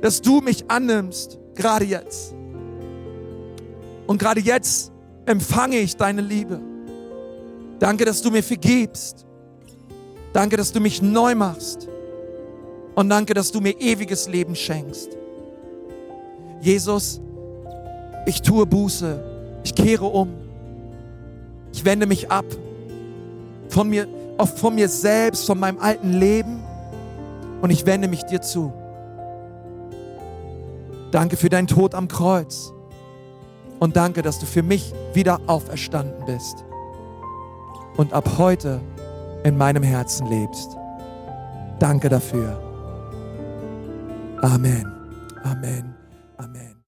[0.00, 2.34] dass du mich annimmst, gerade jetzt.
[4.06, 4.90] Und gerade jetzt
[5.26, 6.71] empfange ich deine Liebe.
[7.82, 9.26] Danke, dass du mir vergibst.
[10.32, 11.88] Danke, dass du mich neu machst.
[12.94, 15.08] Und danke, dass du mir ewiges Leben schenkst.
[16.60, 17.20] Jesus,
[18.24, 19.60] ich tue Buße.
[19.64, 20.32] Ich kehre um.
[21.72, 22.44] Ich wende mich ab
[23.68, 24.06] von mir,
[24.60, 26.62] von mir selbst, von meinem alten Leben
[27.62, 28.72] und ich wende mich dir zu.
[31.10, 32.72] Danke für deinen Tod am Kreuz
[33.80, 36.64] und danke, dass du für mich wieder auferstanden bist
[37.96, 38.80] und ab heute
[39.44, 40.76] in meinem Herzen lebst.
[41.78, 42.60] Danke dafür.
[44.40, 44.86] Amen.
[45.42, 45.91] Amen.